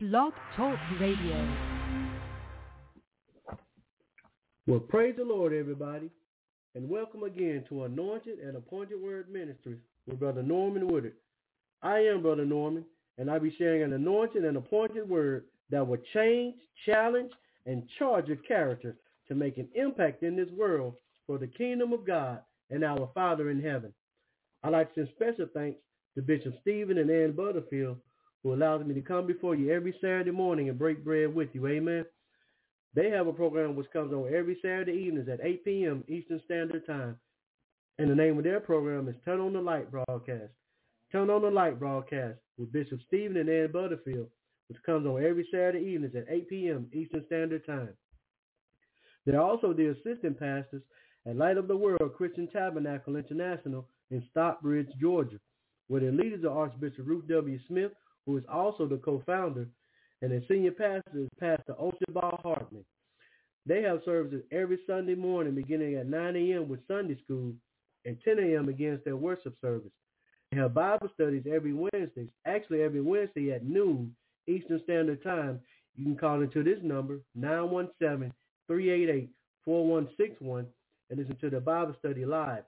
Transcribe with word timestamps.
Blog 0.00 0.32
Talk 0.56 0.78
Radio. 0.98 1.56
Well, 4.66 4.80
praise 4.80 5.14
the 5.18 5.24
Lord, 5.24 5.52
everybody, 5.52 6.08
and 6.74 6.88
welcome 6.88 7.24
again 7.24 7.66
to 7.68 7.84
Anointed 7.84 8.38
and 8.38 8.56
Appointed 8.56 8.98
Word 8.98 9.28
Ministry 9.30 9.76
with 10.06 10.18
Brother 10.18 10.42
Norman 10.42 10.88
Woodard. 10.88 11.16
I 11.82 11.98
am 11.98 12.22
Brother 12.22 12.46
Norman, 12.46 12.86
and 13.18 13.30
I'll 13.30 13.40
be 13.40 13.54
sharing 13.58 13.82
an 13.82 13.92
anointed 13.92 14.42
and 14.42 14.56
appointed 14.56 15.06
word 15.06 15.44
that 15.68 15.86
will 15.86 15.98
change, 16.14 16.54
challenge, 16.86 17.32
and 17.66 17.86
charge 17.98 18.26
your 18.26 18.38
character 18.38 18.96
to 19.28 19.34
make 19.34 19.58
an 19.58 19.68
impact 19.74 20.22
in 20.22 20.34
this 20.34 20.48
world 20.56 20.94
for 21.26 21.36
the 21.36 21.46
kingdom 21.46 21.92
of 21.92 22.06
God 22.06 22.40
and 22.70 22.84
our 22.84 23.10
Father 23.12 23.50
in 23.50 23.60
heaven. 23.60 23.92
I'd 24.64 24.72
like 24.72 24.94
to 24.94 25.04
send 25.04 25.08
special 25.14 25.46
thanks 25.52 25.78
to 26.14 26.22
Bishop 26.22 26.54
Stephen 26.62 26.96
and 26.96 27.10
Ann 27.10 27.32
Butterfield, 27.32 27.98
who 28.42 28.54
allows 28.54 28.84
me 28.84 28.94
to 28.94 29.02
come 29.02 29.26
before 29.26 29.54
you 29.54 29.70
every 29.70 29.94
Saturday 30.00 30.30
morning 30.30 30.68
and 30.68 30.78
break 30.78 31.04
bread 31.04 31.34
with 31.34 31.48
you. 31.52 31.66
Amen. 31.66 32.04
They 32.94 33.10
have 33.10 33.26
a 33.26 33.32
program 33.32 33.76
which 33.76 33.90
comes 33.92 34.12
on 34.12 34.32
every 34.34 34.58
Saturday 34.62 34.92
evenings 34.92 35.28
at 35.28 35.40
8 35.42 35.64
p.m. 35.64 36.04
Eastern 36.08 36.40
Standard 36.44 36.86
Time. 36.86 37.16
And 37.98 38.10
the 38.10 38.14
name 38.14 38.38
of 38.38 38.44
their 38.44 38.60
program 38.60 39.08
is 39.08 39.14
Turn 39.24 39.40
on 39.40 39.52
the 39.52 39.60
Light 39.60 39.90
Broadcast. 39.90 40.52
Turn 41.12 41.28
on 41.28 41.42
the 41.42 41.50
Light 41.50 41.78
Broadcast 41.78 42.38
with 42.56 42.72
Bishop 42.72 43.00
Stephen 43.06 43.36
and 43.36 43.48
Ann 43.48 43.70
Butterfield, 43.72 44.28
which 44.68 44.82
comes 44.84 45.06
on 45.06 45.22
every 45.24 45.46
Saturday 45.50 45.84
evenings 45.84 46.14
at 46.16 46.26
8 46.28 46.48
p.m. 46.48 46.86
Eastern 46.92 47.24
Standard 47.26 47.66
Time. 47.66 47.90
They're 49.26 49.40
also 49.40 49.72
the 49.72 49.88
assistant 49.88 50.38
pastors 50.38 50.82
at 51.26 51.36
Light 51.36 51.58
of 51.58 51.68
the 51.68 51.76
World 51.76 52.14
Christian 52.16 52.48
Tabernacle 52.48 53.16
International 53.16 53.86
in 54.10 54.24
Stockbridge, 54.30 54.88
Georgia, 55.00 55.38
where 55.88 56.00
their 56.00 56.12
leaders 56.12 56.44
are 56.44 56.56
Archbishop 56.56 57.06
Ruth 57.06 57.28
W. 57.28 57.58
Smith, 57.68 57.92
who 58.30 58.38
is 58.38 58.44
also 58.48 58.86
the 58.86 58.98
co-founder, 58.98 59.66
and 60.22 60.30
their 60.30 60.42
senior 60.46 60.70
pastor 60.70 61.18
is 61.18 61.28
Pastor 61.40 61.74
Oshabal 61.80 62.40
Hartman. 62.42 62.84
They 63.66 63.82
have 63.82 64.02
services 64.04 64.44
every 64.52 64.78
Sunday 64.86 65.16
morning 65.16 65.54
beginning 65.56 65.96
at 65.96 66.06
9 66.06 66.36
a.m. 66.36 66.68
with 66.68 66.86
Sunday 66.86 67.18
school 67.24 67.52
and 68.04 68.16
10 68.24 68.38
a.m. 68.38 68.68
against 68.68 69.04
their 69.04 69.16
worship 69.16 69.54
service. 69.60 69.90
They 70.52 70.58
have 70.58 70.74
Bible 70.74 71.08
studies 71.14 71.42
every 71.52 71.72
Wednesday, 71.72 72.28
actually 72.46 72.82
every 72.82 73.00
Wednesday 73.00 73.50
at 73.52 73.64
noon 73.64 74.14
Eastern 74.46 74.80
Standard 74.84 75.22
Time. 75.24 75.60
You 75.96 76.04
can 76.04 76.16
call 76.16 76.40
into 76.42 76.62
this 76.62 76.78
number, 76.82 77.18
917-388-4161, 77.38 79.30
and 79.68 81.18
listen 81.18 81.36
to 81.40 81.50
the 81.50 81.60
Bible 81.60 81.96
study 81.98 82.24
live. 82.24 82.62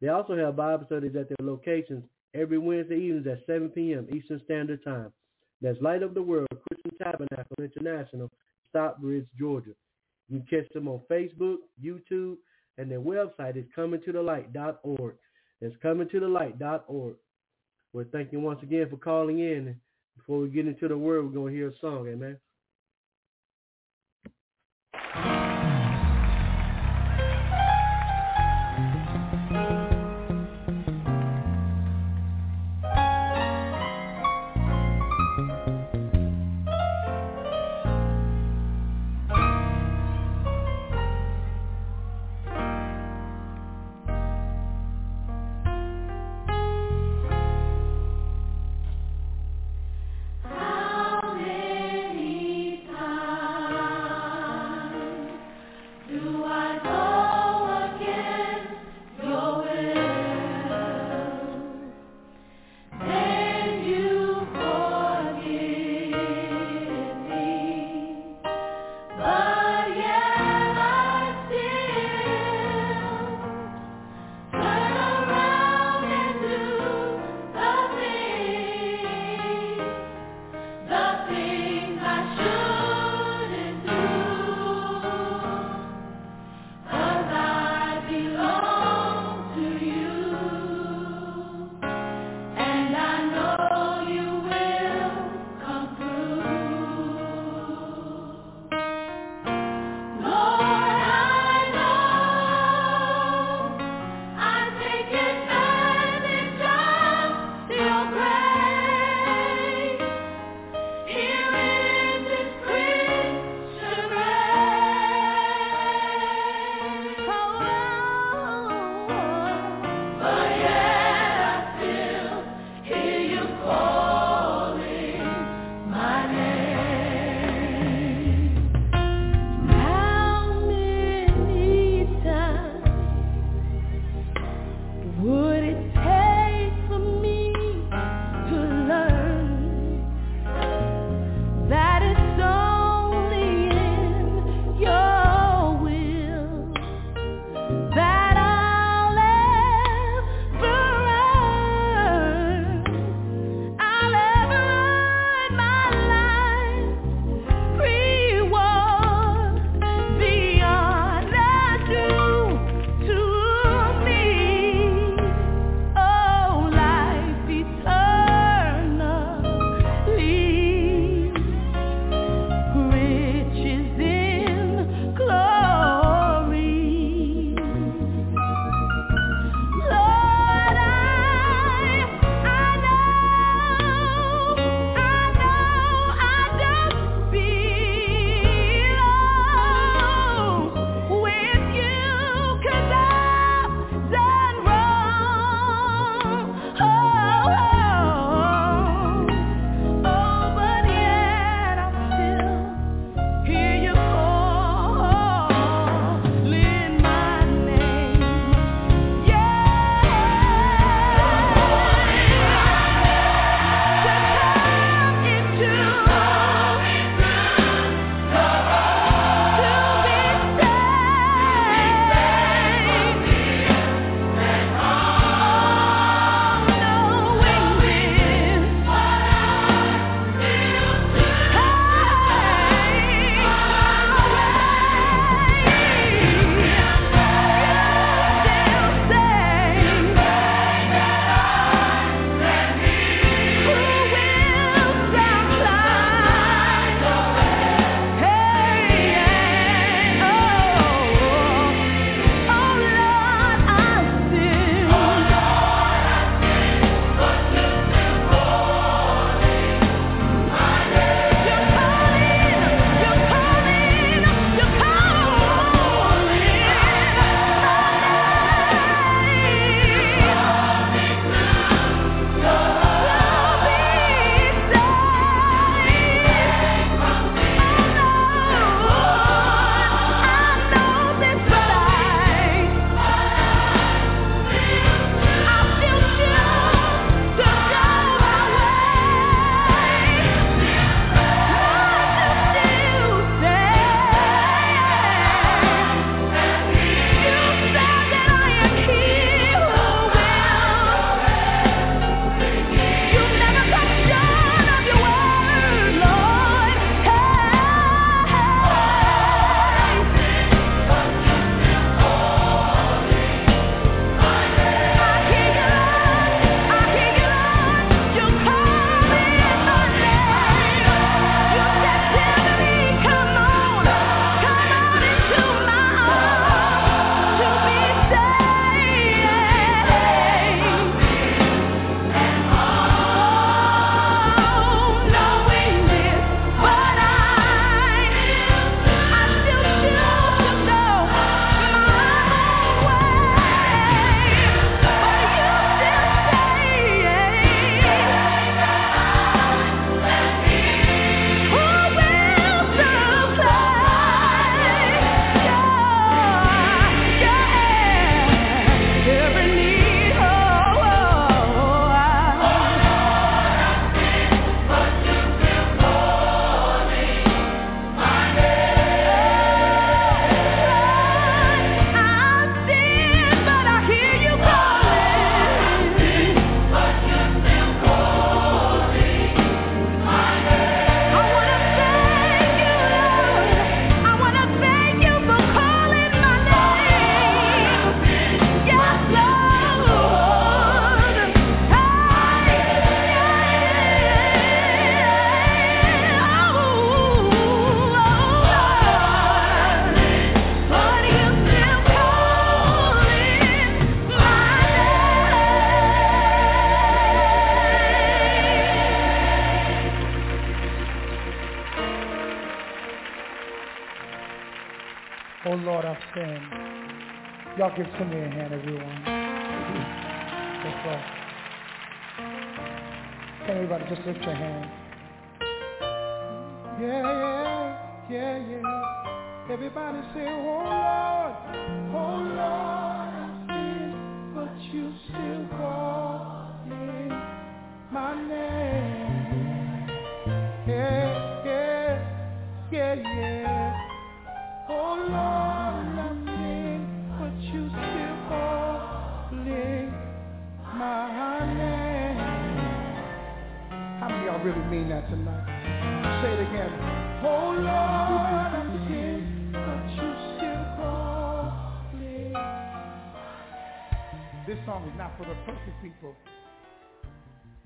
They 0.00 0.08
also 0.08 0.34
have 0.36 0.56
Bible 0.56 0.86
studies 0.86 1.14
at 1.14 1.28
their 1.28 1.46
locations 1.46 2.04
every 2.34 2.58
Wednesday 2.58 2.96
evenings 2.96 3.26
at 3.26 3.46
7 3.46 3.68
p.m. 3.70 4.06
Eastern 4.14 4.40
Standard 4.44 4.82
Time. 4.84 5.12
That's 5.62 5.80
Light 5.80 6.02
of 6.02 6.14
the 6.14 6.22
World 6.22 6.48
Christian 6.68 6.98
Tabernacle 6.98 7.56
International, 7.58 8.30
Stockbridge, 8.68 9.26
Georgia. 9.38 9.70
You 10.28 10.40
can 10.40 10.46
catch 10.62 10.72
them 10.72 10.88
on 10.88 11.00
Facebook, 11.10 11.58
YouTube, 11.82 12.36
and 12.78 12.90
their 12.90 13.00
website 13.00 13.56
is 13.56 13.64
comingtothelight.org. 13.76 15.14
That's 15.60 15.74
comingtothelight.org. 15.82 17.14
Well, 17.92 18.04
thank 18.12 18.32
you 18.32 18.40
once 18.40 18.62
again 18.62 18.88
for 18.90 18.96
calling 18.96 19.38
in. 19.38 19.76
Before 20.16 20.40
we 20.40 20.48
get 20.48 20.66
into 20.66 20.88
the 20.88 20.98
word, 20.98 21.24
we're 21.24 21.32
going 21.32 21.52
to 21.52 21.58
hear 21.58 21.68
a 21.68 21.78
song. 21.80 22.08
Amen. 22.08 22.36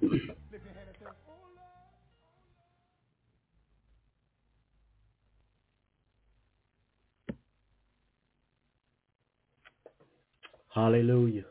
Hallelujah. 10.75 11.45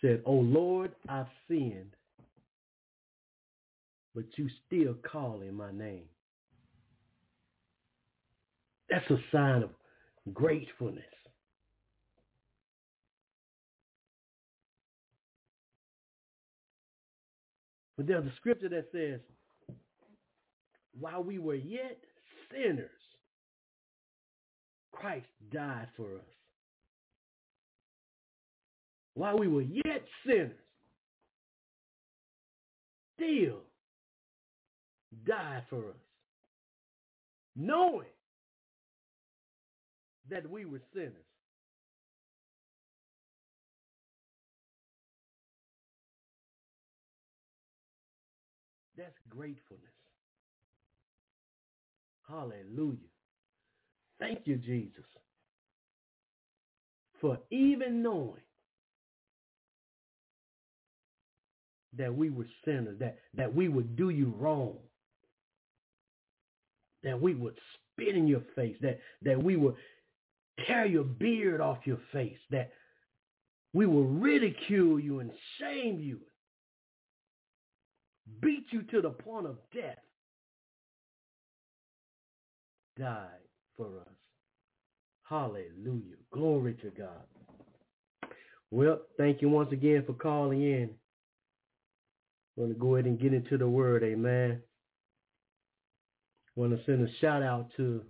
Said, 0.00 0.22
Oh 0.24 0.34
Lord, 0.34 0.92
I've 1.08 1.26
sinned, 1.48 1.94
but 4.14 4.24
you 4.36 4.48
still 4.66 4.94
calling 5.10 5.54
my 5.54 5.72
name. 5.72 6.04
That's 8.88 9.08
a 9.10 9.18
sign 9.30 9.62
of 9.62 9.70
gratefulness. 10.32 11.04
But 18.00 18.06
there's 18.06 18.24
a 18.24 18.32
scripture 18.36 18.70
that 18.70 18.86
says, 18.92 19.20
while 20.98 21.22
we 21.22 21.38
were 21.38 21.54
yet 21.54 21.98
sinners, 22.50 22.88
Christ 24.90 25.26
died 25.52 25.88
for 25.98 26.14
us. 26.14 26.24
While 29.12 29.36
we 29.36 29.48
were 29.48 29.60
yet 29.60 30.02
sinners, 30.26 30.52
still 33.16 33.58
died 35.26 35.64
for 35.68 35.90
us. 35.90 36.00
Knowing 37.54 38.06
that 40.30 40.48
we 40.48 40.64
were 40.64 40.80
sinners. 40.94 41.12
That's 49.00 49.16
gratefulness. 49.30 49.86
Hallelujah. 52.28 52.98
Thank 54.18 54.40
you, 54.44 54.56
Jesus, 54.56 55.06
for 57.18 57.38
even 57.50 58.02
knowing 58.02 58.42
that 61.96 62.14
we 62.14 62.28
were 62.28 62.44
sinners, 62.66 62.98
that, 63.00 63.16
that 63.32 63.54
we 63.54 63.68
would 63.68 63.96
do 63.96 64.10
you 64.10 64.34
wrong, 64.38 64.76
that 67.02 67.18
we 67.18 67.34
would 67.34 67.56
spit 67.94 68.14
in 68.14 68.28
your 68.28 68.42
face, 68.54 68.76
that, 68.82 69.00
that 69.22 69.42
we 69.42 69.56
would 69.56 69.76
tear 70.66 70.84
your 70.84 71.04
beard 71.04 71.62
off 71.62 71.78
your 71.86 72.00
face, 72.12 72.38
that 72.50 72.70
we 73.72 73.86
will 73.86 74.04
ridicule 74.04 75.00
you 75.00 75.20
and 75.20 75.30
shame 75.58 76.00
you, 76.00 76.18
beat 78.40 78.66
you 78.70 78.82
to 78.82 79.00
the 79.00 79.10
point 79.10 79.46
of 79.46 79.56
death, 79.74 79.98
died 82.98 83.28
for 83.76 83.86
us. 84.00 84.14
Hallelujah. 85.28 86.16
Glory 86.32 86.74
to 86.82 86.90
God. 86.90 88.32
Well, 88.70 89.00
thank 89.16 89.42
you 89.42 89.48
once 89.48 89.72
again 89.72 90.04
for 90.06 90.12
calling 90.12 90.62
in. 90.62 90.90
I'm 92.56 92.64
going 92.64 92.74
to 92.74 92.78
go 92.78 92.96
ahead 92.96 93.06
and 93.06 93.18
get 93.18 93.32
into 93.32 93.56
the 93.56 93.68
word, 93.68 94.02
amen. 94.02 94.60
I 96.56 96.60
want 96.60 96.76
to 96.76 96.84
send 96.84 97.08
a 97.08 97.12
shout 97.20 97.42
out 97.42 97.70
to, 97.76 98.02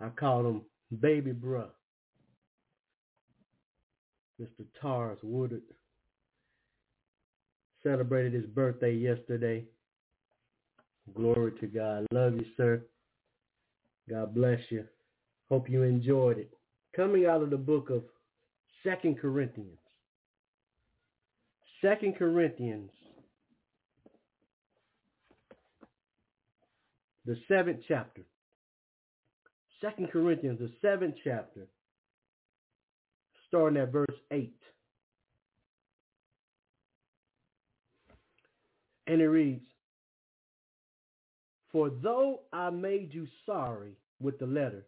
I 0.00 0.08
call 0.08 0.46
him 0.46 0.62
Baby 1.00 1.32
Bruh, 1.32 1.68
Mr. 4.40 4.66
Tars 4.80 5.18
Woodard. 5.22 5.62
Celebrated 7.86 8.32
his 8.32 8.46
birthday 8.46 8.92
yesterday. 8.92 9.64
Glory 11.14 11.52
to 11.60 11.68
God. 11.68 12.04
Love 12.10 12.34
you, 12.34 12.44
sir. 12.56 12.82
God 14.10 14.34
bless 14.34 14.58
you. 14.70 14.84
Hope 15.48 15.70
you 15.70 15.84
enjoyed 15.84 16.38
it. 16.38 16.50
Coming 16.96 17.26
out 17.26 17.42
of 17.42 17.50
the 17.50 17.56
book 17.56 17.90
of 17.90 18.02
Second 18.82 19.20
Corinthians. 19.20 19.78
Second 21.80 22.16
Corinthians, 22.16 22.90
the 27.24 27.36
seventh 27.46 27.82
chapter. 27.86 28.22
Second 29.80 30.10
Corinthians, 30.10 30.58
the 30.58 30.72
seventh 30.82 31.14
chapter, 31.22 31.68
starting 33.46 33.78
at 33.78 33.92
verse 33.92 34.16
8. 34.32 34.52
And 39.06 39.20
it 39.20 39.28
reads, 39.28 39.64
For 41.72 41.90
though 41.90 42.40
I 42.52 42.70
made 42.70 43.14
you 43.14 43.26
sorry 43.44 43.92
with 44.20 44.38
the 44.38 44.46
letter, 44.46 44.86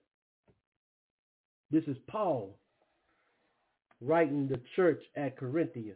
this 1.70 1.84
is 1.84 1.96
Paul 2.08 2.58
writing 4.00 4.48
the 4.48 4.60
church 4.76 5.02
at 5.16 5.38
Corinthia. 5.38 5.94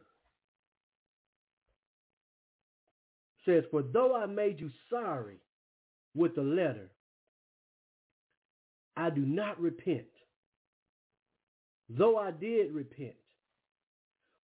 says, 3.44 3.64
For 3.70 3.82
though 3.82 4.16
I 4.16 4.26
made 4.26 4.60
you 4.60 4.70
sorry 4.90 5.38
with 6.14 6.34
the 6.34 6.42
letter, 6.42 6.90
I 8.96 9.10
do 9.10 9.22
not 9.22 9.60
repent. 9.60 10.06
Though 11.88 12.16
I 12.18 12.30
did 12.30 12.72
repent, 12.72 13.16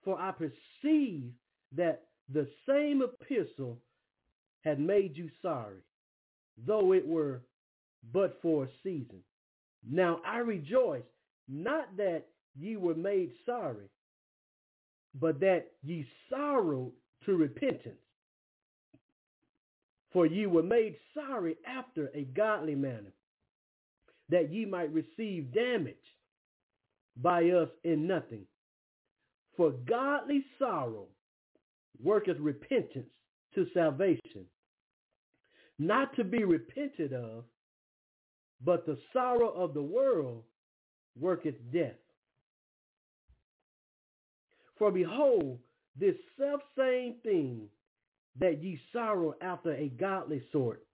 for 0.04 0.18
I 0.20 0.32
perceive 0.32 1.30
that 1.76 2.07
the 2.32 2.48
same 2.68 3.02
epistle 3.02 3.78
had 4.62 4.78
made 4.80 5.16
you 5.16 5.30
sorry, 5.40 5.80
though 6.66 6.92
it 6.92 7.06
were 7.06 7.40
but 8.12 8.38
for 8.42 8.64
a 8.64 8.68
season. 8.82 9.22
Now 9.88 10.20
I 10.26 10.38
rejoice, 10.38 11.02
not 11.48 11.96
that 11.96 12.24
ye 12.58 12.76
were 12.76 12.94
made 12.94 13.32
sorry, 13.46 13.88
but 15.14 15.40
that 15.40 15.72
ye 15.82 16.06
sorrowed 16.28 16.92
to 17.24 17.36
repentance. 17.36 17.96
For 20.12 20.26
ye 20.26 20.46
were 20.46 20.62
made 20.62 20.96
sorry 21.14 21.56
after 21.66 22.10
a 22.14 22.22
godly 22.24 22.74
manner, 22.74 23.12
that 24.30 24.52
ye 24.52 24.64
might 24.64 24.92
receive 24.92 25.52
damage 25.52 25.96
by 27.16 27.44
us 27.50 27.68
in 27.84 28.06
nothing. 28.06 28.46
For 29.56 29.72
godly 29.88 30.44
sorrow 30.58 31.08
worketh 32.02 32.38
repentance 32.38 33.10
to 33.54 33.66
salvation, 33.74 34.44
not 35.78 36.14
to 36.16 36.24
be 36.24 36.44
repented 36.44 37.12
of, 37.12 37.44
but 38.64 38.86
the 38.86 38.98
sorrow 39.12 39.50
of 39.50 39.74
the 39.74 39.82
world 39.82 40.42
worketh 41.18 41.54
death. 41.72 41.94
For 44.78 44.90
behold, 44.90 45.58
this 45.98 46.14
selfsame 46.38 47.16
thing 47.22 47.68
that 48.38 48.62
ye 48.62 48.80
sorrow 48.92 49.34
after 49.40 49.74
a 49.74 49.88
godly 49.88 50.42
sort, 50.52 50.84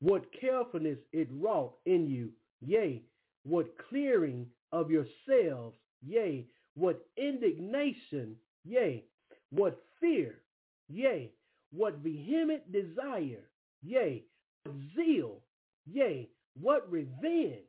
what 0.00 0.24
carefulness 0.40 0.98
it 1.12 1.28
wrought 1.32 1.74
in 1.86 2.06
you, 2.08 2.30
yea, 2.60 3.02
what 3.44 3.66
clearing 3.88 4.46
of 4.72 4.90
yourselves, 4.90 5.76
yea, 6.04 6.46
what 6.74 7.06
indignation, 7.16 8.36
yea, 8.64 9.04
what 9.54 9.80
fear, 10.00 10.36
yea, 10.88 11.30
what 11.72 11.98
vehement 11.98 12.70
desire, 12.72 13.48
yea, 13.82 14.24
what 14.64 14.74
zeal, 14.96 15.40
yea, 15.86 16.28
what 16.60 16.90
revenge 16.90 17.60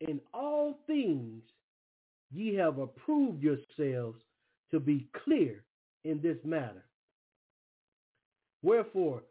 in 0.00 0.20
all 0.34 0.78
things 0.86 1.42
ye 2.30 2.54
have 2.54 2.78
approved 2.78 3.42
yourselves 3.42 4.18
to 4.70 4.80
be 4.80 5.08
clear 5.24 5.64
in 6.04 6.20
this 6.20 6.38
matter. 6.44 6.84
Wherefore, 8.62 9.22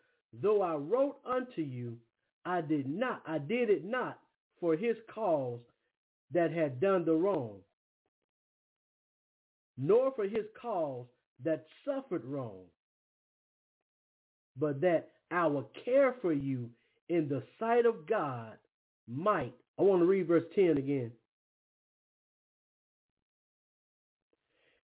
though 0.42 0.62
I 0.62 0.76
wrote 0.76 1.18
unto 1.26 1.62
you, 1.62 1.98
I 2.46 2.62
did 2.62 2.88
not, 2.88 3.22
I 3.28 3.38
did 3.38 3.70
it 3.70 3.86
not 3.86 4.20
for 4.60 4.76
his 4.76 4.96
cause 5.14 5.60
that 6.32 6.52
had 6.52 6.80
done 6.80 7.06
the 7.06 7.14
wrong, 7.14 7.58
nor 9.78 10.12
for 10.16 10.24
his 10.26 10.46
cause 10.60 11.06
that 11.44 11.66
suffered 11.86 12.26
wrong, 12.26 12.64
but 14.58 14.82
that 14.82 15.10
our 15.32 15.66
care 15.84 16.16
for 16.22 16.34
you 16.34 16.70
in 17.10 17.28
the 17.28 17.44
sight 17.60 17.86
of 17.86 18.08
God 18.08 18.58
might. 19.08 19.54
I 19.78 19.84
want 19.84 20.02
to 20.02 20.06
read 20.06 20.28
verse 20.28 20.46
10 20.56 20.78
again. 20.78 21.12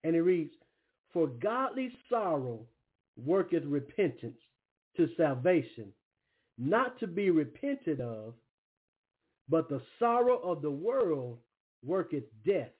And 0.03 0.15
it 0.15 0.21
reads, 0.21 0.53
For 1.13 1.27
godly 1.27 1.91
sorrow 2.09 2.65
worketh 3.15 3.63
repentance 3.65 4.39
to 4.97 5.07
salvation, 5.15 5.91
not 6.57 6.99
to 6.99 7.07
be 7.07 7.29
repented 7.29 8.01
of, 8.01 8.33
but 9.49 9.69
the 9.69 9.81
sorrow 9.99 10.37
of 10.39 10.61
the 10.61 10.71
world 10.71 11.37
worketh 11.83 12.23
death. 12.45 12.71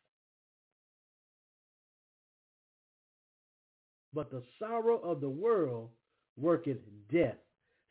But 4.13 4.31
the 4.31 4.43
sorrow 4.59 4.97
of 4.97 5.21
the 5.21 5.29
world 5.29 5.89
worketh 6.37 6.79
death. 7.11 7.37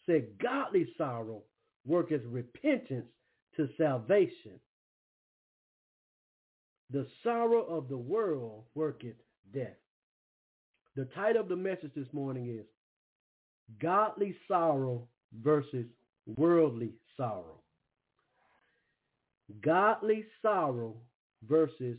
Said 0.06 0.38
godly 0.42 0.86
sorrow 0.96 1.42
worketh 1.86 2.22
repentance 2.26 3.06
to 3.56 3.68
salvation. 3.78 4.58
The 6.90 7.06
sorrow 7.22 7.62
of 7.64 7.88
the 7.88 7.96
world 7.96 8.64
worketh 8.74 9.16
death. 9.54 9.76
The 10.96 11.04
title 11.14 11.42
of 11.42 11.48
the 11.48 11.56
message 11.56 11.92
this 11.94 12.12
morning 12.12 12.48
is 12.48 12.66
Godly 13.80 14.36
Sorrow 14.48 15.06
versus 15.40 15.86
Worldly 16.36 16.92
Sorrow. 17.16 17.60
Godly 19.62 20.24
sorrow 20.42 20.96
versus 21.48 21.96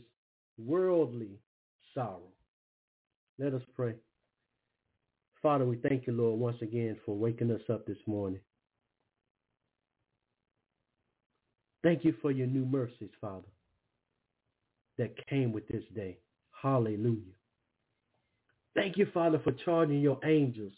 worldly 0.58 1.38
sorrow. 1.94 2.32
Let 3.38 3.54
us 3.54 3.62
pray. 3.74 3.94
Father, 5.42 5.64
we 5.64 5.76
thank 5.76 6.06
you, 6.06 6.12
Lord, 6.12 6.38
once 6.38 6.62
again 6.62 6.96
for 7.04 7.16
waking 7.16 7.50
us 7.50 7.62
up 7.68 7.84
this 7.86 7.98
morning. 8.06 8.40
Thank 11.82 12.04
you 12.04 12.14
for 12.22 12.30
your 12.30 12.46
new 12.46 12.64
mercies, 12.64 13.10
Father, 13.20 13.48
that 14.98 15.26
came 15.26 15.52
with 15.52 15.66
this 15.66 15.82
day. 15.96 16.18
Hallelujah. 16.62 17.34
Thank 18.76 18.96
you, 18.96 19.06
Father, 19.12 19.40
for 19.42 19.52
charging 19.52 20.00
your 20.00 20.18
angels 20.24 20.72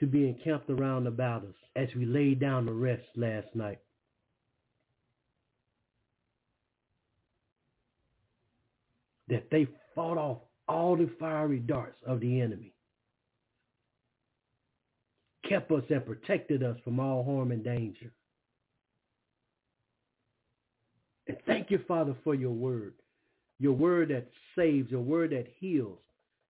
to 0.00 0.06
be 0.06 0.28
encamped 0.28 0.68
around 0.68 1.06
about 1.06 1.44
us 1.44 1.54
as 1.76 1.88
we 1.94 2.06
laid 2.06 2.40
down 2.40 2.66
to 2.66 2.72
rest 2.72 3.04
last 3.14 3.46
night. 3.54 3.78
That 9.28 9.44
they 9.52 9.68
fought 9.94 10.18
off 10.18 10.38
all 10.66 10.96
the 10.96 11.08
fiery 11.20 11.60
darts 11.60 11.98
of 12.04 12.18
the 12.20 12.40
enemy, 12.40 12.74
kept 15.50 15.70
us 15.72 15.82
and 15.90 16.06
protected 16.06 16.62
us 16.62 16.76
from 16.84 17.00
all 17.00 17.24
harm 17.24 17.50
and 17.50 17.64
danger. 17.64 18.12
And 21.26 21.36
thank 21.44 21.70
you, 21.70 21.80
Father, 21.88 22.14
for 22.22 22.34
your 22.34 22.52
word, 22.52 22.94
your 23.58 23.72
word 23.72 24.10
that 24.10 24.28
saves, 24.56 24.90
your 24.90 25.00
word 25.02 25.30
that 25.30 25.48
heals, 25.58 25.98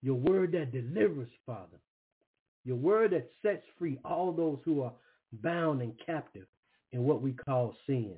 your 0.01 0.15
word 0.15 0.51
that 0.53 0.71
delivers, 0.71 1.29
Father. 1.45 1.79
Your 2.65 2.75
word 2.75 3.11
that 3.11 3.29
sets 3.41 3.63
free 3.79 3.97
all 4.03 4.33
those 4.33 4.59
who 4.65 4.81
are 4.81 4.91
bound 5.41 5.81
and 5.81 5.93
captive 6.05 6.47
in 6.91 7.03
what 7.03 7.21
we 7.21 7.31
call 7.31 7.75
sin. 7.85 8.15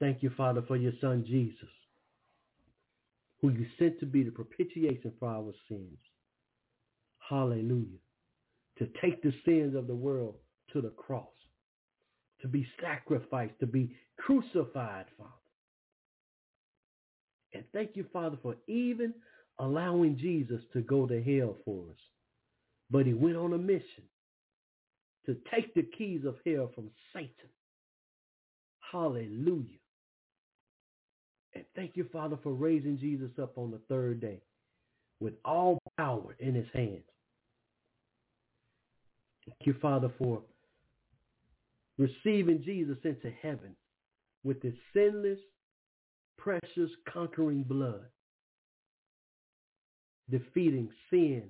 Thank 0.00 0.22
you, 0.22 0.30
Father, 0.36 0.62
for 0.66 0.76
your 0.76 0.92
son 1.00 1.24
Jesus, 1.26 1.68
who 3.40 3.50
you 3.50 3.66
sent 3.78 4.00
to 4.00 4.06
be 4.06 4.22
the 4.22 4.30
propitiation 4.30 5.12
for 5.20 5.28
our 5.28 5.52
sins. 5.68 5.98
Hallelujah. 7.28 7.98
To 8.80 8.88
take 9.00 9.22
the 9.22 9.32
sins 9.44 9.76
of 9.76 9.86
the 9.86 9.94
world 9.94 10.34
to 10.72 10.80
the 10.80 10.90
cross, 10.90 11.28
to 12.42 12.48
be 12.48 12.66
sacrificed, 12.80 13.54
to 13.60 13.66
be 13.66 13.94
crucified, 14.18 15.04
Father. 15.18 15.30
And 17.52 17.64
thank 17.72 17.90
you, 17.94 18.06
Father, 18.12 18.38
for 18.42 18.56
even 18.66 19.12
allowing 19.58 20.16
Jesus 20.16 20.62
to 20.72 20.80
go 20.80 21.06
to 21.06 21.22
hell 21.22 21.56
for 21.64 21.90
us. 21.90 21.98
But 22.90 23.06
he 23.06 23.12
went 23.12 23.36
on 23.36 23.52
a 23.52 23.58
mission 23.58 24.04
to 25.26 25.36
take 25.54 25.74
the 25.74 25.82
keys 25.96 26.24
of 26.24 26.36
hell 26.46 26.70
from 26.74 26.90
Satan. 27.12 27.50
Hallelujah. 28.90 29.78
And 31.54 31.64
thank 31.76 31.96
you, 31.96 32.06
Father, 32.12 32.38
for 32.42 32.52
raising 32.52 32.98
Jesus 32.98 33.30
up 33.40 33.58
on 33.58 33.70
the 33.70 33.80
third 33.88 34.20
day 34.20 34.40
with 35.20 35.34
all 35.44 35.78
power 35.98 36.34
in 36.38 36.54
his 36.54 36.68
hands. 36.72 37.04
Thank 39.58 39.66
you, 39.66 39.74
Father, 39.80 40.10
for 40.18 40.42
receiving 41.98 42.62
Jesus 42.62 42.98
into 43.04 43.30
heaven 43.42 43.76
with 44.44 44.62
his 44.62 44.74
sinless, 44.94 45.38
precious, 46.38 46.90
conquering 47.12 47.62
blood 47.62 48.06
defeating 50.30 50.88
sin, 51.10 51.44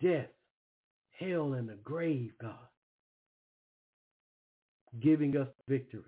death, 0.00 0.28
hell, 1.18 1.54
and 1.54 1.68
the 1.68 1.78
grave, 1.82 2.30
God. 2.40 2.54
Giving 5.00 5.36
us 5.36 5.48
victory 5.68 6.02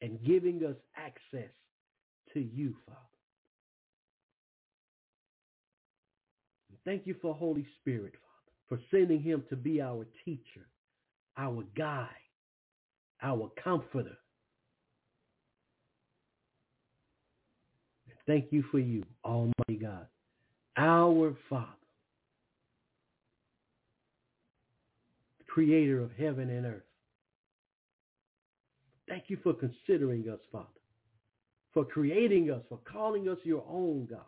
and 0.00 0.18
giving 0.24 0.64
us 0.64 0.76
access 0.96 1.50
to 2.32 2.40
you, 2.40 2.74
Father. 2.86 2.98
Thank 6.84 7.06
you 7.06 7.14
for 7.22 7.34
Holy 7.34 7.66
Spirit, 7.80 8.14
for 8.68 8.78
sending 8.90 9.22
him 9.22 9.44
to 9.50 9.56
be 9.56 9.80
our 9.80 10.06
teacher, 10.24 10.66
our 11.36 11.64
guide, 11.76 12.08
our 13.22 13.50
comforter. 13.62 14.16
Thank 18.26 18.46
you 18.52 18.64
for 18.70 18.78
you, 18.78 19.04
Almighty 19.24 19.76
God 19.80 20.06
our 20.76 21.36
Father, 21.48 21.66
creator 25.46 26.02
of 26.02 26.10
heaven 26.18 26.50
and 26.50 26.66
earth. 26.66 26.82
Thank 29.08 29.24
you 29.28 29.38
for 29.42 29.52
considering 29.52 30.28
us, 30.28 30.40
Father, 30.50 30.66
for 31.72 31.84
creating 31.84 32.50
us, 32.50 32.62
for 32.68 32.78
calling 32.90 33.28
us 33.28 33.38
your 33.44 33.64
own 33.68 34.06
God. 34.10 34.20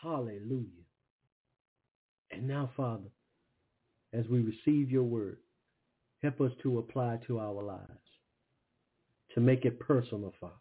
Hallelujah. 0.00 0.68
And 2.30 2.46
now, 2.46 2.70
Father, 2.76 3.10
as 4.14 4.26
we 4.28 4.40
receive 4.40 4.90
your 4.90 5.02
word, 5.02 5.38
help 6.22 6.40
us 6.40 6.52
to 6.62 6.78
apply 6.78 7.18
to 7.26 7.38
our 7.38 7.62
lives, 7.62 7.82
to 9.34 9.40
make 9.40 9.64
it 9.64 9.80
personal, 9.80 10.32
Father. 10.40 10.54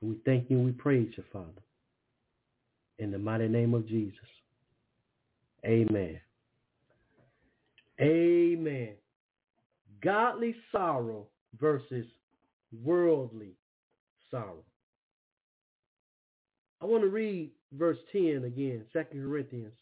We 0.00 0.16
thank 0.24 0.48
you 0.48 0.58
and 0.58 0.66
we 0.66 0.72
praise 0.72 1.12
you, 1.16 1.24
Father. 1.32 1.62
In 3.00 3.10
the 3.10 3.18
mighty 3.18 3.48
name 3.48 3.74
of 3.74 3.86
Jesus. 3.88 4.18
Amen. 5.64 6.20
Amen. 8.00 8.92
Godly 10.02 10.54
sorrow 10.70 11.26
versus 11.60 12.06
worldly 12.84 13.56
sorrow. 14.30 14.62
I 16.80 16.86
want 16.86 17.02
to 17.02 17.08
read 17.08 17.50
verse 17.72 17.98
10 18.12 18.44
again, 18.44 18.84
2 18.92 19.04
Corinthians, 19.12 19.74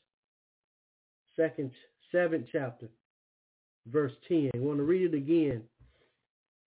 second, 1.37 1.71
seventh 2.11 2.47
chapter, 2.51 2.89
verse 3.87 4.13
10. 4.29 4.51
I 4.55 4.59
want 4.59 4.79
to 4.79 4.85
read 4.85 5.15
it 5.15 5.17
again 5.17 5.63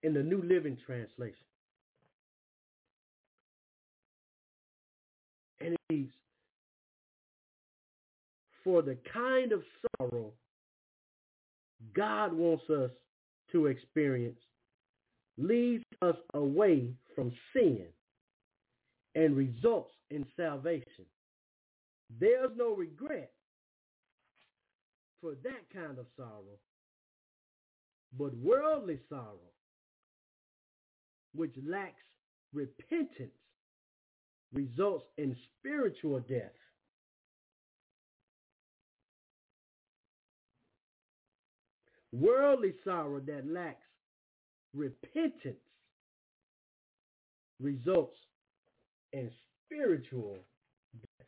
in 0.03 0.13
the 0.13 0.23
New 0.23 0.41
Living 0.43 0.77
Translation. 0.85 1.35
And 5.61 5.73
it 5.73 5.79
reads, 5.89 6.13
for 8.63 8.81
the 8.81 8.97
kind 9.11 9.51
of 9.51 9.63
sorrow 9.99 10.31
God 11.95 12.33
wants 12.33 12.69
us 12.69 12.91
to 13.51 13.67
experience 13.67 14.39
leads 15.37 15.83
us 16.01 16.15
away 16.33 16.91
from 17.15 17.31
sin 17.53 17.85
and 19.15 19.35
results 19.35 19.93
in 20.11 20.25
salvation. 20.37 21.05
There's 22.19 22.51
no 22.55 22.75
regret 22.75 23.31
for 25.21 25.35
that 25.43 25.69
kind 25.73 25.99
of 25.99 26.05
sorrow, 26.17 26.59
but 28.17 28.35
worldly 28.37 28.99
sorrow, 29.09 29.51
which 31.33 31.55
lacks 31.65 32.01
repentance, 32.53 33.31
results 34.53 35.05
in 35.17 35.35
spiritual 35.59 36.19
death. 36.21 36.51
Worldly 42.11 42.73
sorrow 42.83 43.19
that 43.21 43.47
lacks 43.47 43.85
repentance 44.73 45.59
results 47.59 48.17
in 49.13 49.31
spiritual 49.69 50.37
death. 51.01 51.27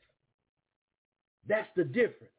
That's 1.47 1.69
the 1.75 1.83
difference. 1.83 2.31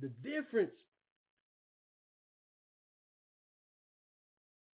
The 0.00 0.08
difference 0.22 0.72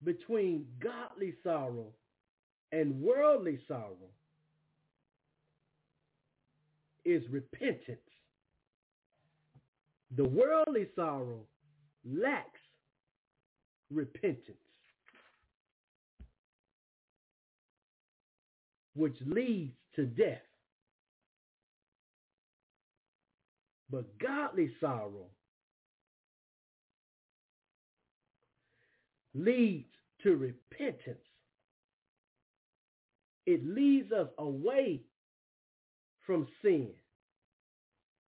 between 0.04 0.66
godly 0.80 1.34
sorrow 1.42 1.86
and 2.72 3.00
worldly 3.00 3.58
sorrow 3.66 4.10
is 7.04 7.22
repentance. 7.30 7.98
The 10.16 10.24
worldly 10.28 10.88
sorrow 10.94 11.40
lacks 12.04 12.60
repentance, 13.90 14.63
which 18.94 19.16
leads 19.26 19.74
to 19.96 20.06
death. 20.06 20.42
But 23.90 24.18
godly 24.18 24.70
sorrow 24.80 25.28
leads 29.34 29.88
to 30.22 30.36
repentance. 30.36 31.18
It 33.46 33.64
leads 33.64 34.10
us 34.12 34.28
away 34.38 35.02
from 36.26 36.48
sin 36.62 36.88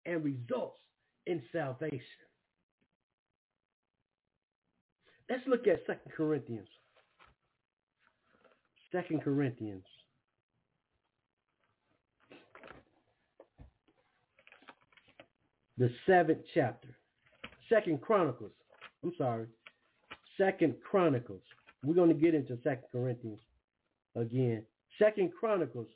and 0.05 0.23
results 0.23 0.81
in 1.27 1.43
salvation. 1.53 2.01
Let's 5.29 5.43
look 5.47 5.67
at 5.67 5.81
Second 5.87 6.13
Corinthians. 6.17 6.69
Second 8.93 9.23
Corinthians. 9.23 9.85
The 15.79 15.91
seventh 16.07 16.41
chapter. 16.55 16.89
Second 17.69 18.01
Chronicles. 18.01 18.53
I'm 19.03 19.13
sorry. 19.19 19.47
Second 20.39 20.77
Chronicles. 20.89 21.43
We're 21.85 21.95
going 21.95 22.09
to 22.09 22.15
get 22.15 22.35
into 22.35 22.59
Second 22.63 22.85
Corinthians 22.91 23.41
again. 24.15 24.65
Second 24.99 25.33
Chronicles, 25.39 25.89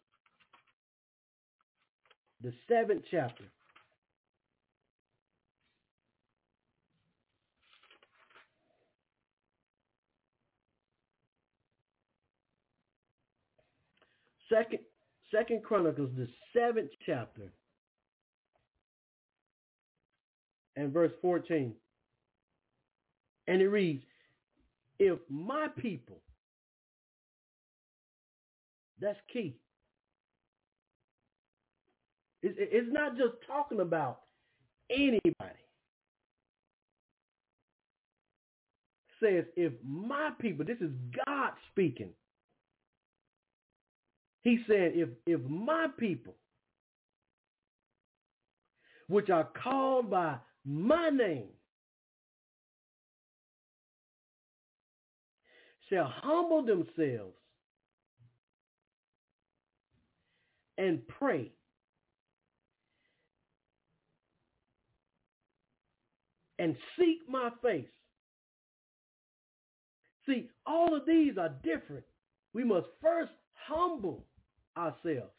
the 2.43 2.53
seventh 2.69 3.03
chapter. 3.11 3.45
Second, 14.53 14.81
Second 15.31 15.63
Chronicles, 15.63 16.11
the 16.17 16.27
seventh 16.53 16.91
chapter, 17.07 17.53
and 20.81 20.93
verse 20.93 21.13
14. 21.21 21.75
And 23.47 23.61
it 23.61 23.69
reads, 23.69 24.03
if 24.99 25.19
my 25.29 25.69
people, 25.79 26.21
that's 29.01 29.19
key. 29.33 29.57
It's 32.43 32.89
not 32.91 33.19
just 33.19 33.35
talking 33.47 33.81
about 33.81 34.21
anybody. 34.91 35.35
Says, 39.23 39.45
if 39.57 39.73
my 39.87 40.31
people, 40.41 40.65
this 40.65 40.79
is 40.81 40.91
God 41.27 41.53
speaking. 41.71 42.11
He 44.43 44.61
said, 44.67 44.93
if, 44.95 45.11
if 45.27 45.41
my 45.43 45.89
people, 45.99 46.35
which 49.09 49.29
are 49.29 49.49
called 49.63 50.11
by 50.11 50.37
my 50.71 51.11
name, 51.11 51.49
shall 55.89 56.07
humble 56.09 56.65
themselves 56.65 57.35
and 60.79 61.01
pray 61.09 61.51
and 66.61 66.77
seek 66.97 67.19
my 67.29 67.51
face. 67.63 67.89
See, 70.27 70.49
all 70.67 70.95
of 70.95 71.05
these 71.05 71.37
are 71.37 71.51
different. 71.65 72.05
We 72.55 72.63
must 72.63 72.87
first 73.03 73.33
humble 73.67 74.25
ourselves. 74.77 75.33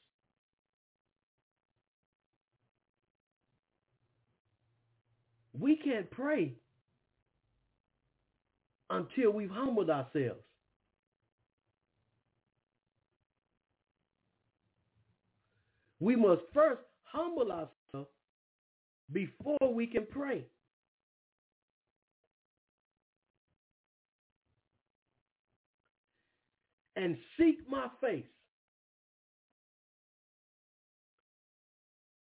We 5.61 5.75
can't 5.75 6.09
pray 6.09 6.55
until 8.89 9.29
we've 9.29 9.51
humbled 9.51 9.91
ourselves. 9.91 10.41
We 15.99 16.15
must 16.15 16.41
first 16.51 16.81
humble 17.03 17.51
ourselves 17.51 18.09
before 19.11 19.71
we 19.71 19.85
can 19.85 20.07
pray. 20.09 20.45
And 26.95 27.17
seek 27.37 27.59
my 27.69 27.85
face 28.01 28.25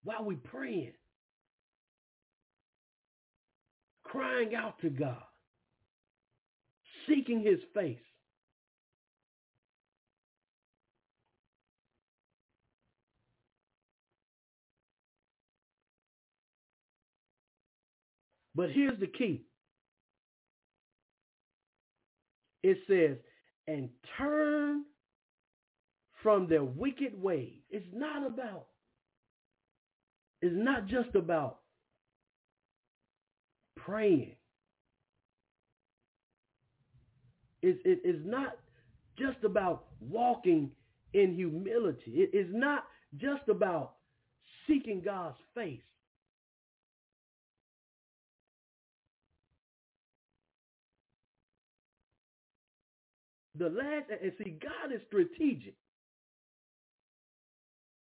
while 0.03 0.25
we're 0.25 0.38
praying, 0.38 0.93
crying 4.11 4.55
out 4.55 4.81
to 4.81 4.90
God 4.90 5.23
seeking 7.09 7.42
his 7.42 7.59
face. 7.75 7.99
But 18.55 18.71
here's 18.73 18.99
the 18.99 19.07
key. 19.07 19.44
It 22.64 22.77
says, 22.88 23.16
and 23.68 23.88
turn 24.18 24.83
from 26.25 26.49
their 26.49 26.64
wicked 26.64 27.23
ways. 27.23 27.61
It's 27.71 27.87
not 27.92 28.27
about, 28.27 28.66
it's 30.42 30.57
not 30.57 30.88
just 30.88 31.14
about 31.14 31.59
praying. 33.85 34.35
It's, 37.62 37.81
it, 37.85 38.01
it's 38.05 38.25
not 38.25 38.57
just 39.19 39.43
about 39.45 39.87
walking 40.01 40.71
in 41.14 41.35
humility. 41.35 42.12
It 42.12 42.37
is 42.37 42.47
not 42.51 42.85
just 43.17 43.49
about 43.49 43.95
seeking 44.67 45.03
God's 45.05 45.37
face. 45.55 45.81
The 53.59 53.69
last, 53.71 54.05
and 54.23 54.33
see, 54.38 54.57
God 54.62 54.95
is 54.95 55.01
strategic. 55.09 55.75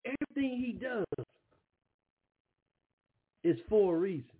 Everything 0.05 0.59
he 0.59 0.73
does 0.73 1.25
is 3.45 3.57
for 3.69 3.95
a 3.95 3.97
reason. 3.97 4.38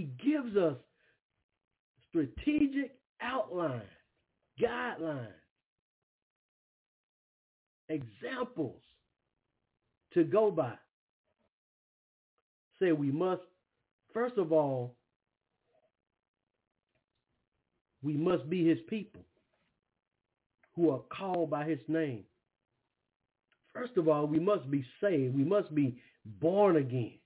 He 0.00 0.08
gives 0.24 0.56
us 0.56 0.78
strategic 2.08 2.94
outline, 3.20 3.82
guidelines, 4.58 5.26
examples 7.90 8.80
to 10.14 10.24
go 10.24 10.50
by. 10.50 10.72
Say 12.80 12.92
we 12.92 13.12
must, 13.12 13.42
first 14.14 14.38
of 14.38 14.52
all, 14.52 14.96
we 18.02 18.14
must 18.14 18.48
be 18.48 18.66
his 18.66 18.78
people 18.88 19.20
who 20.76 20.88
are 20.88 21.02
called 21.14 21.50
by 21.50 21.64
his 21.64 21.80
name. 21.88 22.24
First 23.74 23.98
of 23.98 24.08
all, 24.08 24.26
we 24.26 24.40
must 24.40 24.70
be 24.70 24.82
saved. 25.02 25.34
We 25.34 25.44
must 25.44 25.74
be 25.74 25.98
born 26.24 26.76
again. 26.76 27.19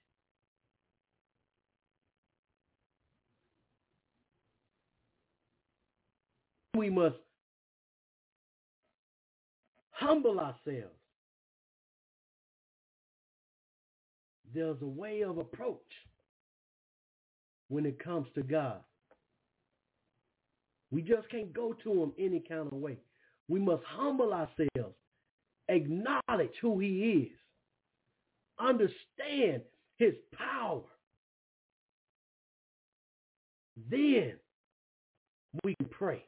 We 6.75 6.91
must 6.91 7.17
humble 9.91 10.41
ourselves. 10.41 10.99
There's 14.53 14.81
a 14.83 14.87
way 14.87 15.23
of 15.23 15.39
approach 15.39 15.79
when 17.69 17.87
it 17.87 18.03
comes 18.03 18.27
to 18.35 18.43
God. 18.43 18.81
We 20.91 21.03
just 21.03 21.29
can't 21.29 21.53
go 21.53 21.75
to 21.85 22.03
him 22.03 22.13
any 22.19 22.41
kind 22.41 22.69
of 22.71 22.79
way. 22.79 22.99
We 23.49 23.59
must 23.59 23.83
humble 23.85 24.33
ourselves, 24.33 24.95
acknowledge 25.69 26.55
who 26.61 26.79
he 26.79 27.31
is, 27.31 27.39
understand 28.61 29.63
his 29.99 30.15
power. 30.37 30.83
Then 33.91 34.35
we 35.65 35.75
can 35.81 35.89
pray. 35.89 36.25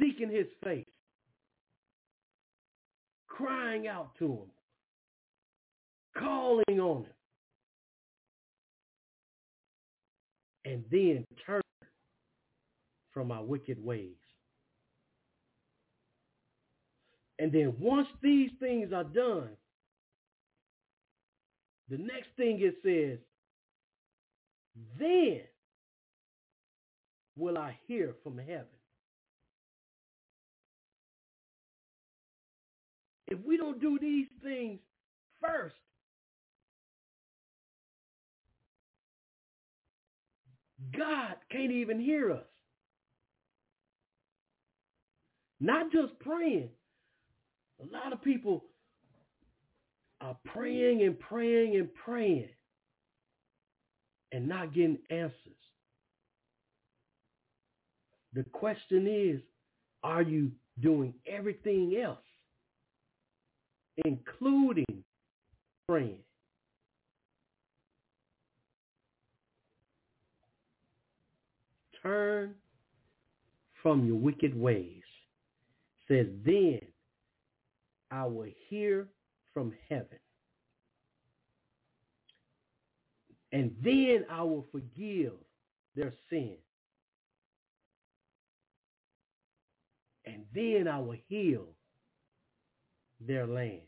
Seeking 0.00 0.30
his 0.30 0.46
face, 0.62 0.86
crying 3.26 3.88
out 3.88 4.10
to 4.18 4.26
him, 4.26 4.50
calling 6.16 6.80
on 6.80 7.04
him. 7.04 7.12
and 10.68 10.84
then 10.90 11.24
turn 11.46 11.62
from 13.12 13.32
our 13.32 13.42
wicked 13.42 13.82
ways. 13.82 14.16
And 17.38 17.52
then 17.52 17.74
once 17.78 18.08
these 18.22 18.50
things 18.60 18.92
are 18.92 19.04
done, 19.04 19.50
the 21.88 21.96
next 21.96 22.28
thing 22.36 22.60
it 22.60 22.74
says, 22.84 23.18
then 24.98 25.40
will 27.36 27.56
I 27.56 27.78
hear 27.86 28.14
from 28.22 28.36
heaven. 28.38 28.66
If 33.28 33.38
we 33.46 33.58
don't 33.58 33.80
do 33.80 33.98
these 34.00 34.26
things 34.42 34.80
first, 35.40 35.76
God 40.96 41.34
can't 41.52 41.70
even 41.72 42.00
hear 42.00 42.32
us. 42.32 42.46
Not 45.60 45.92
just 45.92 46.18
praying. 46.20 46.70
A 47.82 47.94
lot 47.94 48.12
of 48.12 48.22
people 48.22 48.64
are 50.20 50.36
praying 50.46 51.02
and 51.02 51.18
praying 51.18 51.76
and 51.76 51.88
praying 51.94 52.48
and 54.32 54.48
not 54.48 54.74
getting 54.74 54.98
answers. 55.10 55.34
The 58.34 58.44
question 58.44 59.06
is, 59.06 59.40
are 60.02 60.22
you 60.22 60.52
doing 60.80 61.14
everything 61.26 62.00
else, 62.02 62.18
including 64.04 65.04
praying? 65.88 66.18
turn 72.02 72.54
from 73.82 74.06
your 74.06 74.16
wicked 74.16 74.58
ways. 74.58 75.02
says, 76.08 76.26
then 76.44 76.80
I 78.10 78.24
will 78.24 78.48
hear 78.68 79.08
from 79.52 79.74
heaven. 79.88 80.18
And 83.52 83.74
then 83.82 84.24
I 84.30 84.42
will 84.42 84.66
forgive 84.72 85.32
their 85.96 86.12
sin. 86.28 86.56
And 90.24 90.44
then 90.54 90.86
I 90.86 90.98
will 90.98 91.16
heal 91.28 91.66
their 93.26 93.46
land. 93.46 93.87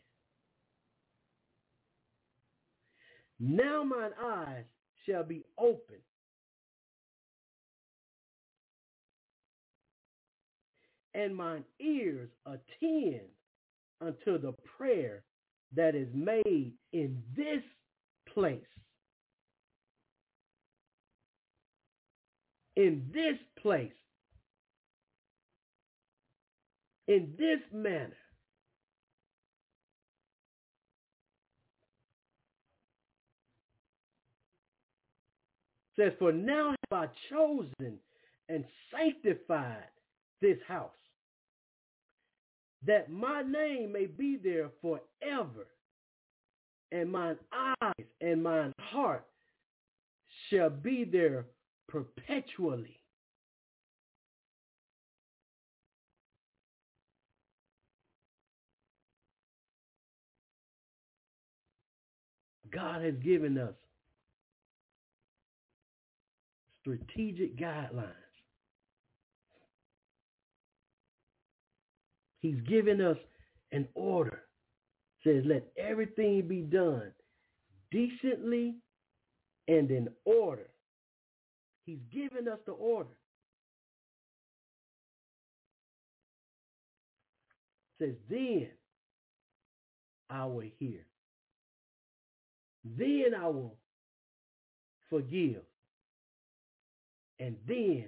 Now 3.40 3.82
mine 3.82 4.12
eyes 4.22 4.64
shall 5.06 5.24
be 5.24 5.44
opened 5.58 6.02
and 11.14 11.34
mine 11.34 11.64
ears 11.80 12.30
attend 12.46 13.28
unto 14.00 14.38
the 14.38 14.54
prayer 14.76 15.22
that 15.74 15.94
is 15.94 16.08
made 16.14 16.72
in 16.92 17.22
this 17.36 17.62
place. 18.32 18.60
In 22.76 23.10
this 23.12 23.38
place. 23.60 23.92
In 27.08 27.34
this 27.38 27.60
manner. 27.72 28.16
Says, 36.00 36.12
For 36.18 36.32
now 36.32 36.74
have 36.90 37.02
I 37.04 37.06
chosen 37.30 37.98
and 38.48 38.64
sanctified 38.92 39.84
this 40.40 40.58
house, 40.66 40.90
that 42.86 43.10
my 43.10 43.42
name 43.42 43.92
may 43.92 44.06
be 44.06 44.38
there 44.42 44.70
forever, 44.80 45.66
and 46.92 47.12
mine 47.12 47.36
eyes 47.52 48.06
and 48.20 48.42
mine 48.42 48.72
heart 48.80 49.24
shall 50.48 50.70
be 50.70 51.04
there 51.04 51.46
perpetually. 51.88 52.96
God 62.72 63.02
has 63.02 63.14
given 63.22 63.58
us 63.58 63.74
strategic 66.90 67.56
guidelines 67.56 68.14
He's 72.40 72.60
given 72.62 73.00
us 73.00 73.18
an 73.70 73.86
order. 73.94 74.42
Says, 75.22 75.44
let 75.44 75.66
everything 75.76 76.48
be 76.48 76.62
done 76.62 77.12
decently 77.90 78.76
and 79.68 79.90
in 79.90 80.08
order. 80.24 80.70
He's 81.84 81.98
given 82.10 82.48
us 82.48 82.58
the 82.64 82.72
order. 82.72 83.10
Says, 88.00 88.14
then 88.30 88.68
I 90.30 90.46
will 90.46 90.64
hear. 90.78 91.04
Then 92.84 93.34
I 93.38 93.48
will 93.48 93.76
forgive. 95.10 95.60
And 97.40 97.56
then 97.66 98.04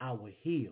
I 0.00 0.12
will 0.12 0.30
heal. 0.42 0.70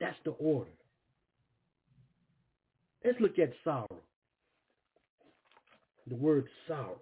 That's 0.00 0.16
the 0.24 0.32
order. 0.32 0.70
Let's 3.04 3.20
look 3.20 3.38
at 3.38 3.52
sorrow. 3.62 4.00
The 6.08 6.16
word 6.16 6.48
sorrow. 6.66 7.00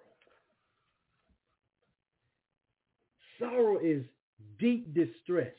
Sorrow 3.38 3.78
is 3.82 4.04
deep 4.58 4.94
distress, 4.94 5.52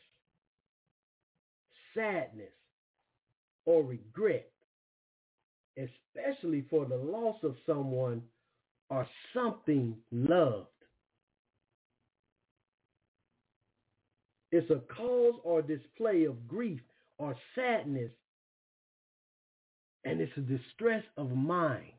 sadness, 1.95 2.51
or 3.65 3.83
regret, 3.83 4.49
especially 5.77 6.65
for 6.69 6.85
the 6.85 6.97
loss 6.97 7.37
of 7.43 7.55
someone 7.65 8.21
or 8.89 9.07
something 9.33 9.95
loved. 10.11 10.67
It's 14.51 14.69
a 14.71 14.81
cause 14.95 15.35
or 15.43 15.61
display 15.61 16.23
of 16.23 16.47
grief 16.47 16.79
or 17.17 17.35
sadness, 17.53 18.11
and 20.05 20.21
it's 20.21 20.31
a 20.37 20.41
distress 20.41 21.03
of 21.17 21.31
mind. 21.31 21.91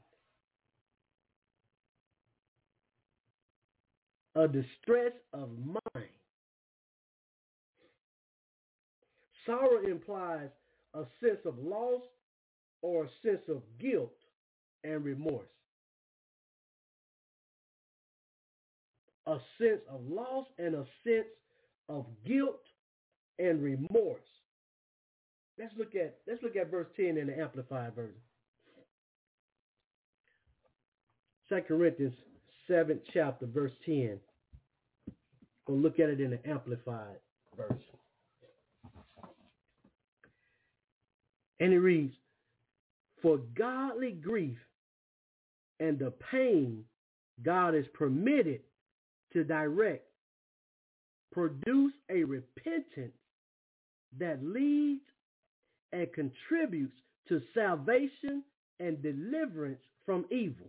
A 4.35 4.48
distress 4.48 5.12
of 5.33 5.51
mind. 5.66 6.09
Sorrow 9.44 9.85
implies 9.85 10.48
a 10.94 11.05
sense 11.20 11.40
of 11.44 11.59
loss 11.59 12.03
or 12.83 13.05
a 13.05 13.09
sense 13.22 13.42
of 13.48 13.62
guilt 13.81 14.12
and 14.85 15.05
remorse. 15.05 15.48
A 19.29 19.38
sense 19.59 19.83
of 19.91 20.01
loss 20.09 20.47
and 20.59 20.75
a 20.75 20.85
sense 21.05 21.29
of 21.88 22.07
guilt 22.27 22.62
and 23.38 23.62
remorse. 23.62 24.21
Let's 25.59 25.75
look 25.77 25.95
at 25.95 26.17
let's 26.27 26.43
look 26.43 26.57
at 26.57 26.71
verse 26.71 26.87
10 26.97 27.19
in 27.19 27.27
the 27.27 27.38
amplified 27.38 27.95
version. 27.95 28.21
2 31.49 31.61
Corinthians 31.67 32.14
7th 32.69 33.01
chapter, 33.12 33.47
verse 33.47 33.73
10. 33.85 34.19
We'll 35.67 35.79
look 35.79 35.99
at 35.99 36.09
it 36.09 36.21
in 36.21 36.31
the 36.31 36.49
amplified 36.49 37.19
version. 37.57 37.83
And 41.61 41.73
it 41.73 41.81
reads, 41.81 42.14
For 43.21 43.38
godly 43.57 44.12
grief 44.12 44.59
and 45.81 45.99
the 45.99 46.12
pain 46.31 46.85
God 47.43 47.75
is 47.75 47.87
permitted 47.95 48.61
to 49.33 49.45
direct 49.45 50.05
produce 51.33 51.93
a 52.11 52.25
repentance 52.25 53.12
that 54.19 54.43
leads 54.43 55.03
and 55.93 56.12
contributes 56.12 56.95
to 57.29 57.41
salvation 57.55 58.43
and 58.81 59.03
deliverance 59.03 59.81
from 60.07 60.25
evil. 60.31 60.69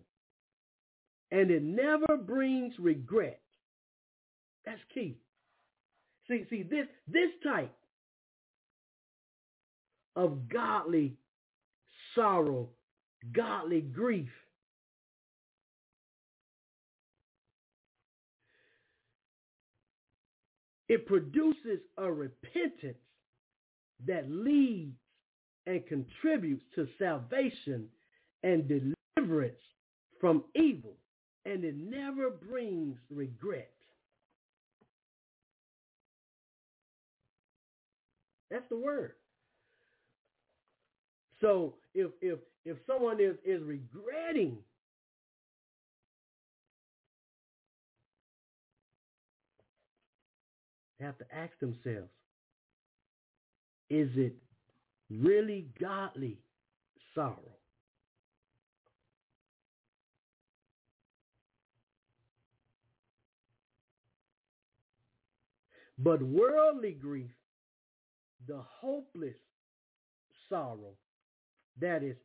And 1.31 1.51
it 1.51 1.63
never 1.63 2.17
brings 2.17 2.73
regret. 2.79 3.39
That's 4.65 4.81
key. 4.93 5.17
See, 6.27 6.45
see, 6.49 6.63
this 6.63 6.87
this 7.07 7.29
type 7.43 7.73
of 10.15 10.49
godly 10.49 11.15
sorrow, 12.15 12.69
godly 13.33 13.81
grief 13.81 14.29
it 20.89 21.05
produces 21.05 21.79
a 21.97 22.11
repentance 22.11 22.97
that 24.07 24.29
leads 24.29 24.97
and 25.67 25.85
contributes 25.87 26.63
to 26.75 26.87
salvation 26.97 27.87
and 28.43 28.67
deliverance 28.67 29.59
from 30.19 30.43
evil, 30.55 30.95
and 31.45 31.63
it 31.63 31.75
never 31.77 32.31
brings 32.31 32.97
regret. 33.09 33.71
That's 38.49 38.67
the 38.69 38.77
word. 38.77 39.13
So 41.39 41.75
if 41.93 42.11
if 42.21 42.39
if 42.65 42.77
someone 42.87 43.19
is 43.21 43.35
is 43.45 43.61
regretting 43.63 44.57
they 50.99 51.05
have 51.05 51.17
to 51.17 51.25
ask 51.33 51.57
themselves, 51.59 52.09
is 53.89 54.09
it 54.15 54.35
really 55.09 55.67
godly 55.79 56.37
sorrow? 57.15 57.37
But 65.97 66.21
worldly 66.21 66.93
grief, 66.93 67.31
the 68.47 68.61
hopeless 68.79 69.35
sorrow 70.47 70.95
that 71.79 72.03
is 72.03 72.15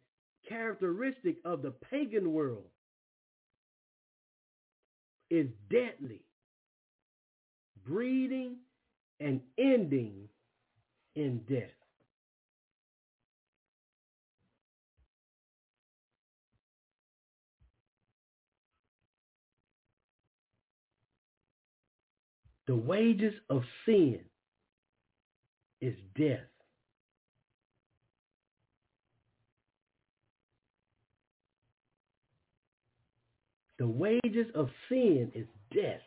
characteristic 0.48 1.36
of 1.44 1.62
the 1.62 1.72
pagan 1.90 2.32
world, 2.32 2.66
is 5.30 5.48
deadly, 5.70 6.23
breeding 7.86 8.56
and 9.20 9.40
ending 9.58 10.28
in 11.14 11.40
death. 11.48 11.70
The 22.66 22.74
wages 22.74 23.34
of 23.50 23.62
sin 23.86 24.20
is 25.80 25.94
death. 26.16 26.40
The 33.78 33.86
wages 33.86 34.46
of 34.54 34.70
sin 34.88 35.30
is 35.34 35.46
death. 35.74 36.00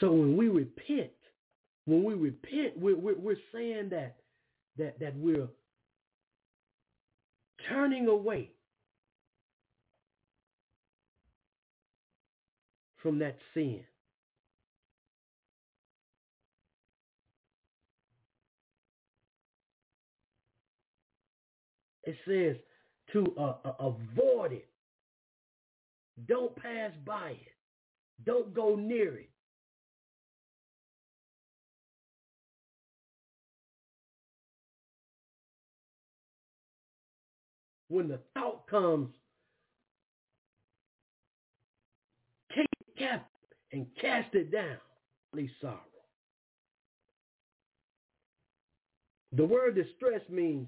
So 0.00 0.12
when 0.12 0.36
we 0.36 0.48
repent, 0.48 1.10
when 1.86 2.04
we 2.04 2.14
repent, 2.14 2.76
we're, 2.76 2.96
we're, 2.96 3.18
we're 3.18 3.36
saying 3.52 3.90
that, 3.90 4.16
that, 4.78 4.98
that 5.00 5.16
we're 5.16 5.48
turning 7.68 8.08
away 8.08 8.50
from 13.02 13.18
that 13.20 13.36
sin. 13.54 13.80
It 22.04 22.16
says 22.26 22.56
to 23.12 23.34
uh, 23.38 23.54
uh, 23.64 23.72
avoid 23.80 24.52
it. 24.52 24.68
Don't 26.28 26.54
pass 26.56 26.92
by 27.04 27.30
it. 27.30 27.54
Don't 28.24 28.54
go 28.54 28.76
near 28.76 29.18
it. 29.18 29.30
When 37.88 38.08
the 38.08 38.18
thought 38.34 38.66
comes, 38.68 39.10
take 42.54 42.66
it 42.80 42.98
captive 42.98 43.26
and 43.72 43.86
cast 44.00 44.34
it 44.34 44.50
down. 44.50 44.78
Please 45.32 45.50
sorrow. 45.60 45.80
The 49.32 49.44
word 49.44 49.74
distress 49.74 50.22
means 50.30 50.66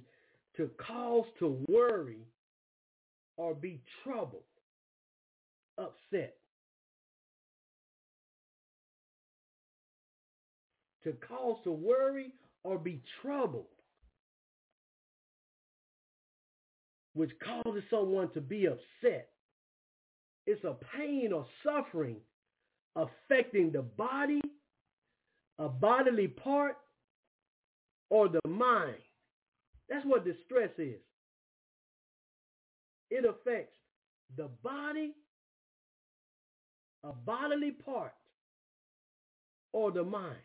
to 0.57 0.70
cause 0.87 1.24
to 1.38 1.64
worry 1.68 2.26
or 3.37 3.54
be 3.54 3.81
troubled, 4.04 4.42
upset. 5.78 6.37
To 11.04 11.12
cause 11.26 11.57
to 11.64 11.72
worry 11.72 12.33
or 12.64 12.78
be 12.78 13.00
troubled, 13.22 13.66
which 17.18 17.33
causes 17.44 17.83
someone 17.90 18.31
to 18.31 18.40
be 18.40 18.66
upset. 18.66 19.31
It's 20.46 20.62
a 20.62 20.76
pain 20.96 21.33
or 21.33 21.44
suffering 21.64 22.18
affecting 22.94 23.72
the 23.72 23.83
body, 23.83 24.40
a 25.59 25.68
bodily 25.68 26.28
part, 26.28 26.76
or 28.09 28.28
the 28.28 28.48
mind. 28.48 29.02
That's 29.88 30.07
what 30.07 30.24
distress 30.24 30.70
is. 30.78 31.00
It 33.11 33.24
affects 33.24 33.76
the 34.37 34.48
body, 34.62 35.14
a 37.02 37.12
bodily 37.12 37.72
part, 37.72 38.14
or 39.72 39.90
the 39.90 40.04
mind. 40.04 40.37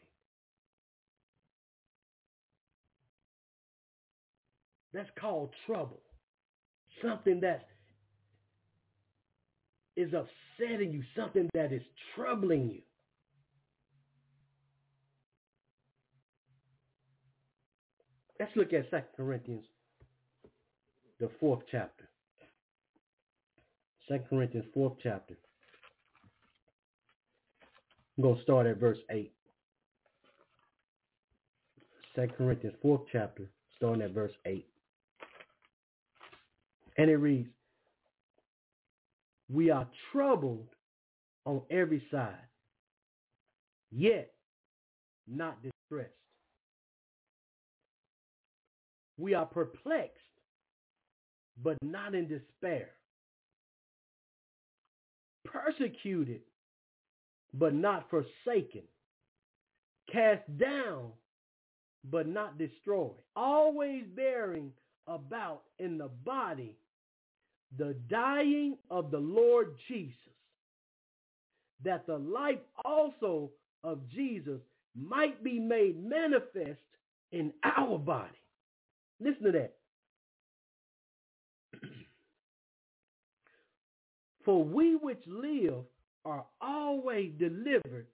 That's 4.92 5.10
called 5.20 5.52
trouble. 5.68 6.03
Something 7.02 7.42
that 7.42 7.68
is 9.96 10.14
upsetting 10.14 10.94
you, 10.94 11.04
something 11.16 11.50
that 11.54 11.72
is 11.72 11.82
troubling 12.16 12.70
you. 12.70 12.82
Let's 18.40 18.52
look 18.56 18.74
at 18.74 18.90
2 18.90 18.98
Corinthians, 19.16 19.66
the 21.20 21.30
fourth 21.40 21.62
chapter. 21.72 22.10
2 24.10 24.20
Corinthians, 24.30 24.66
fourth 24.74 24.94
chapter. 25.02 25.36
I'm 28.18 28.24
going 28.24 28.36
to 28.36 28.42
start 28.44 28.68
at 28.68 28.78
verse 28.78 28.98
8. 29.10 29.32
2 32.16 32.28
Corinthians, 32.38 32.76
fourth 32.82 33.02
chapter, 33.12 33.50
starting 33.78 34.02
at 34.02 34.12
verse 34.12 34.34
8. 34.46 34.68
And 36.98 37.10
it 37.10 37.18
reads, 37.18 37.50
We 39.50 39.72
are 39.72 39.88
troubled 40.12 40.70
on 41.46 41.62
every 41.72 42.04
side, 42.12 42.36
yet 43.92 44.34
not 45.28 45.60
distressed. 45.64 46.14
We 49.18 49.34
are 49.34 49.46
perplexed, 49.46 50.18
but 51.62 51.78
not 51.84 52.16
in 52.16 52.28
despair. 52.28 52.90
Persecuted, 55.46 56.42
but 57.54 57.74
not 57.74 58.10
forsaken. 58.10 58.84
Cast 60.12 60.44
down, 60.58 61.12
but 62.10 62.28
not 62.28 62.58
destroyed. 62.58 63.12
Always 63.36 64.06
bearing 64.16 64.72
about 65.08 65.64
in 65.80 65.98
the 65.98 66.10
body 66.26 66.78
the 67.78 67.96
dying 68.10 68.78
of 68.90 69.12
the 69.12 69.20
Lord 69.20 69.76
Jesus, 69.88 70.16
that 71.84 72.06
the 72.06 72.18
life 72.18 72.60
also 72.86 73.52
of 73.84 74.00
Jesus 74.10 74.60
might 74.96 75.44
be 75.44 75.60
made 75.60 76.04
manifest 76.04 76.80
in 77.32 77.52
our 77.64 77.98
body. 77.98 78.30
Listen 79.20 79.44
to 79.46 79.52
that. 79.52 79.74
For 84.46 84.64
we 84.64 84.96
which 84.96 85.24
live 85.26 85.84
are 86.26 86.46
always 86.62 87.32
delivered 87.40 88.08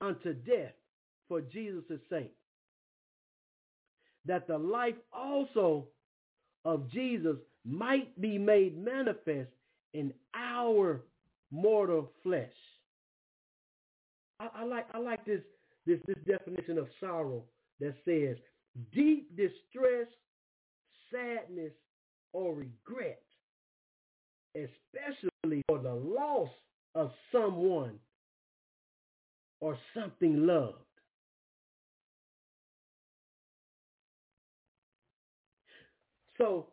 unto 0.00 0.32
death 0.32 0.74
for 1.28 1.40
Jesus' 1.40 2.00
sake, 2.10 2.34
that 4.26 4.46
the 4.46 4.58
life 4.58 4.94
also 5.12 5.86
of 6.64 6.90
Jesus 6.90 7.36
might 7.64 8.20
be 8.20 8.38
made 8.38 8.76
manifest 8.76 9.50
in 9.94 10.12
our 10.34 11.02
mortal 11.50 12.10
flesh. 12.22 12.50
I, 14.40 14.48
I, 14.56 14.64
like 14.64 14.86
I 14.92 14.98
like 14.98 15.24
this 15.24 15.42
this 15.86 15.98
this 16.06 16.16
definition 16.26 16.78
of 16.78 16.88
sorrow 17.00 17.44
that 17.80 17.94
says 18.04 18.36
deep 18.92 19.36
distress, 19.36 20.08
sadness, 21.12 21.72
or 22.32 22.54
regret, 22.54 23.22
especially 24.54 25.62
for 25.68 25.78
the 25.78 25.94
loss 25.94 26.48
of 26.94 27.12
someone 27.30 27.98
or 29.60 29.78
something 29.94 30.46
loved. 30.46 30.78
So 36.38 36.71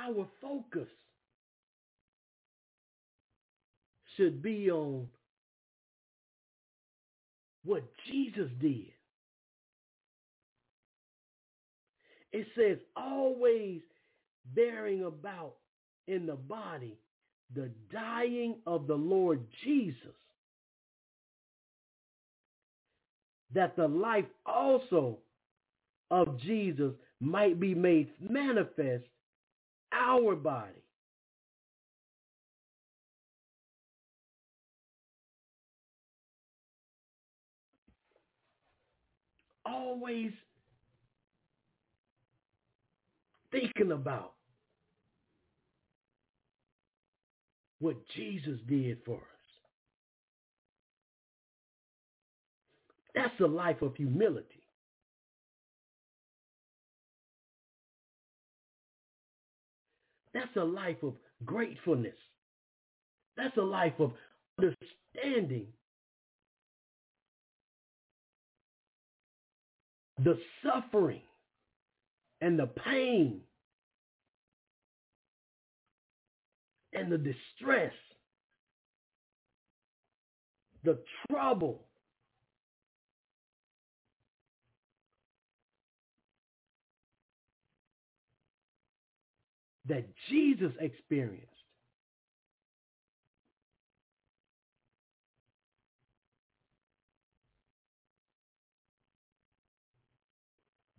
our 0.00 0.26
focus 0.40 0.88
should 4.16 4.42
be 4.42 4.70
on 4.70 5.06
what 7.64 7.82
Jesus 8.10 8.50
did. 8.60 8.86
It 12.32 12.46
says 12.56 12.78
always 12.96 13.80
bearing 14.54 15.04
about 15.04 15.54
in 16.06 16.26
the 16.26 16.36
body 16.36 16.96
the 17.54 17.70
dying 17.92 18.56
of 18.66 18.86
the 18.86 18.94
Lord 18.94 19.40
Jesus, 19.64 20.14
that 23.52 23.74
the 23.76 23.88
life 23.88 24.26
also 24.46 25.18
of 26.10 26.38
Jesus 26.40 26.92
might 27.20 27.58
be 27.58 27.74
made 27.74 28.08
manifest 28.20 29.04
our 30.10 30.34
body. 30.34 30.72
Always 39.64 40.32
thinking 43.52 43.92
about 43.92 44.32
what 47.78 47.96
Jesus 48.16 48.58
did 48.68 48.98
for 49.04 49.16
us. 49.16 49.20
That's 53.14 53.40
a 53.40 53.46
life 53.46 53.82
of 53.82 53.94
humility. 53.96 54.59
That's 60.34 60.56
a 60.56 60.64
life 60.64 61.02
of 61.02 61.14
gratefulness. 61.44 62.16
That's 63.36 63.56
a 63.56 63.62
life 63.62 63.94
of 63.98 64.12
understanding 64.58 65.66
the 70.18 70.38
suffering 70.62 71.22
and 72.40 72.58
the 72.58 72.66
pain 72.66 73.40
and 76.92 77.10
the 77.10 77.18
distress, 77.18 77.92
the 80.84 80.98
trouble 81.30 81.86
that 89.88 90.04
Jesus 90.28 90.72
experienced. 90.80 91.46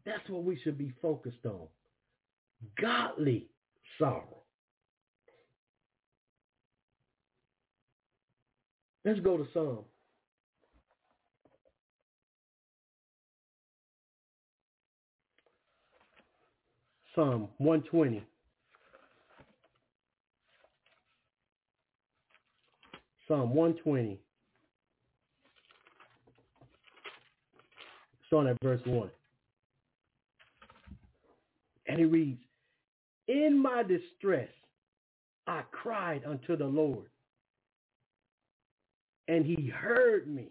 That's 0.06 0.28
what 0.30 0.44
we 0.44 0.60
should 0.64 0.78
be 0.78 0.92
focused 1.02 1.46
on. 1.46 1.68
Godly 2.80 3.48
sorrow. 4.00 4.42
Let's 9.06 9.20
go 9.20 9.38
to 9.38 9.48
Psalm. 9.54 9.86
Psalm 17.16 17.50
120. 17.58 18.24
Psalm 23.32 23.56
120. 23.56 24.20
Starting 28.28 28.52
at 28.52 28.58
verse 28.62 28.82
1. 28.84 29.10
And 31.88 31.98
he 31.98 32.04
reads, 32.04 32.42
In 33.30 33.58
my 33.58 33.84
distress 33.84 34.50
I 35.48 35.62
cried 35.72 36.24
unto 36.28 36.58
the 36.58 36.66
Lord, 36.66 37.08
and 39.30 39.46
he 39.46 39.70
heard 39.70 40.28
me. 40.28 40.50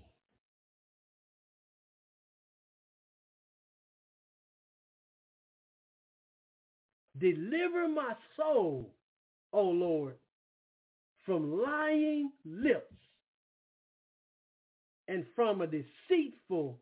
Deliver 7.18 7.88
my 7.88 8.14
soul, 8.38 8.88
O 9.52 9.64
Lord, 9.64 10.14
from 11.30 11.62
lying 11.62 12.32
lips 12.44 12.92
and 15.06 15.24
from 15.36 15.60
a 15.60 15.66
deceitful 15.68 16.76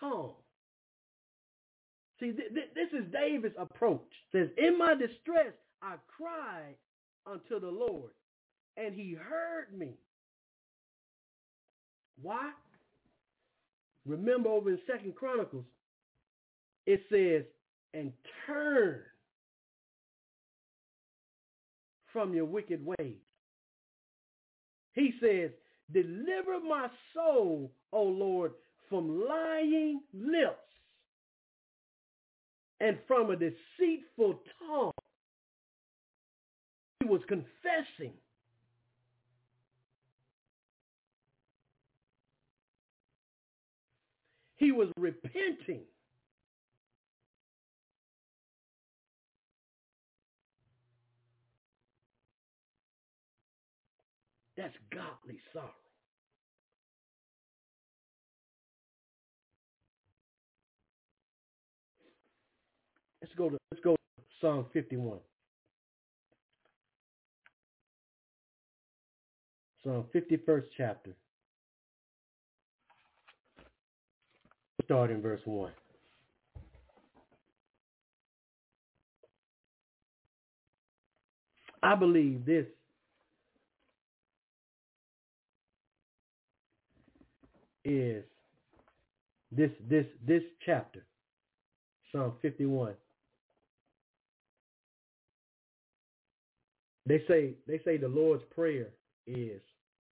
tongue. 0.00 0.32
See, 2.18 2.32
th- 2.32 2.52
th- 2.52 2.70
this 2.74 2.88
is 2.92 3.06
David's 3.12 3.54
approach. 3.56 4.00
It 4.32 4.36
says, 4.36 4.48
in 4.58 4.76
my 4.76 4.94
distress, 4.94 5.52
I 5.80 5.94
cried 6.08 6.74
unto 7.24 7.60
the 7.60 7.70
Lord, 7.70 8.10
and 8.76 8.96
he 8.96 9.12
heard 9.14 9.78
me. 9.78 9.92
Why? 12.20 12.50
Remember 14.06 14.48
over 14.48 14.70
in 14.70 14.78
Second 14.90 15.14
Chronicles, 15.14 15.66
it 16.86 17.00
says, 17.12 17.44
and 17.92 18.12
turn 18.44 19.02
from 22.12 22.34
your 22.34 22.44
wicked 22.44 22.84
ways. 22.84 23.18
He 24.94 25.12
says, 25.20 25.50
deliver 25.92 26.60
my 26.60 26.88
soul, 27.12 27.70
O 27.92 28.02
Lord, 28.02 28.52
from 28.88 29.26
lying 29.28 30.00
lips 30.12 30.58
and 32.80 32.98
from 33.06 33.30
a 33.30 33.36
deceitful 33.36 34.40
tongue. 34.58 34.90
He 37.00 37.06
was 37.06 37.22
confessing. 37.28 38.12
He 44.56 44.70
was 44.72 44.88
repenting. 44.96 45.82
That's 54.56 54.74
godly 54.92 55.40
sorrow. 55.52 55.70
Let's 63.20 63.34
go 63.36 63.48
to 63.50 63.58
let's 63.72 63.82
go 63.82 63.96
to 63.96 64.22
Psalm 64.40 64.66
51. 64.72 65.18
Psalm 69.82 70.04
51st 70.14 70.64
chapter. 70.76 71.10
Start 74.84 75.10
in 75.10 75.20
verse 75.20 75.40
1. 75.44 75.72
I 81.82 81.94
believe 81.94 82.44
this 82.46 82.66
is 87.84 88.24
this 89.52 89.70
this 89.88 90.06
this 90.26 90.42
chapter, 90.64 91.04
Psalm 92.12 92.32
51. 92.42 92.94
They 97.06 97.22
say 97.28 97.54
they 97.66 97.80
say 97.84 97.96
the 97.96 98.08
Lord's 98.08 98.44
prayer 98.54 98.88
is 99.26 99.60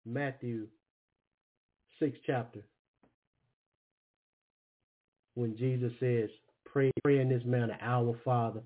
Matthew 0.05 0.67
6 1.99 2.17
chapter. 2.25 2.61
When 5.35 5.55
Jesus 5.57 5.93
says, 5.99 6.29
pray, 6.65 6.91
pray 7.03 7.19
in 7.19 7.29
this 7.29 7.43
manner, 7.45 7.77
our 7.81 8.19
Father 8.25 8.61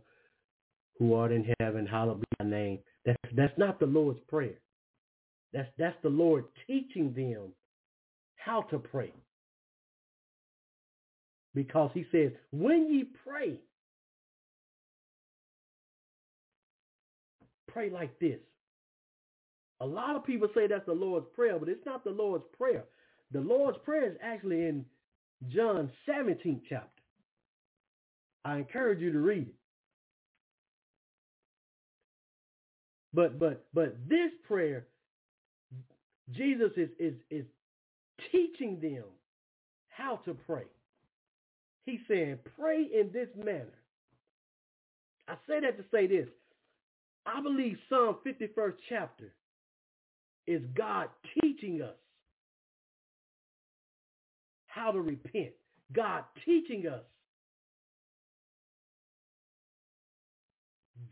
who 0.97 1.14
art 1.14 1.32
in 1.32 1.53
heaven, 1.60 1.86
hallowed 1.86 2.22
be 2.22 2.26
thy 2.39 2.45
name. 2.45 2.80
That's, 3.06 3.18
that's 3.36 3.58
not 3.58 3.80
the 3.80 3.86
Lord's 3.86 4.20
prayer. 4.28 4.56
That's, 5.53 5.70
that's 5.78 5.97
the 6.01 6.10
Lord 6.10 6.45
teaching 6.66 7.14
them 7.14 7.51
how 8.46 8.62
to 8.62 8.78
pray. 8.78 9.12
Because 11.56 11.89
he 11.93 12.06
says, 12.12 12.32
when 12.52 12.91
ye 12.91 13.06
pray, 13.24 13.56
pray 17.68 17.89
like 17.89 18.18
this. 18.20 18.39
A 19.82 19.86
lot 19.86 20.16
of 20.16 20.24
people 20.24 20.48
say 20.56 20.68
that's 20.68 20.86
the 20.86 20.93
Lord's 20.93 21.26
Prayer, 21.36 21.58
but 21.60 21.70
it's 21.70 21.86
not 21.86 22.04
the 22.04 22.12
Lord's 22.12 22.46
Prayer. 22.58 22.86
The 23.32 23.41
Lord's 23.41 23.78
Prayer 23.84 24.10
is 24.10 24.18
actually 24.22 24.66
in 24.66 24.86
John 25.50 25.91
17th 26.08 26.62
chapter. 26.70 26.89
I 28.46 28.58
encourage 28.58 29.00
you 29.00 29.12
to 29.12 29.20
read 29.20 29.48
it. 29.48 29.56
But 33.14 33.39
but 33.39 33.66
but 33.74 33.96
this 34.08 34.32
prayer, 34.46 34.88
Jesus 36.32 36.72
is 36.76 36.89
is 37.00 37.14
is 37.32 37.46
teaching 38.32 38.80
them 38.82 39.03
how 39.89 40.18
to 40.26 40.34
pray. 40.34 40.66
He's 41.86 41.99
saying, 42.07 42.39
pray 42.59 42.84
in 42.84 43.11
this 43.13 43.30
manner. 43.38 43.74
I 45.28 45.36
say 45.47 45.59
that 45.61 45.78
to 45.78 45.84
say 45.91 46.07
this. 46.07 46.28
I 47.26 47.41
believe 47.41 47.78
Psalm 47.89 48.18
51st 48.26 48.74
chapter 48.89 49.34
is 50.47 50.61
God 50.76 51.07
teaching 51.41 51.82
us 51.82 51.95
how 54.68 54.91
to 54.91 55.01
repent. 55.01 55.53
God 55.93 56.24
teaching 56.45 56.88
us 56.88 57.01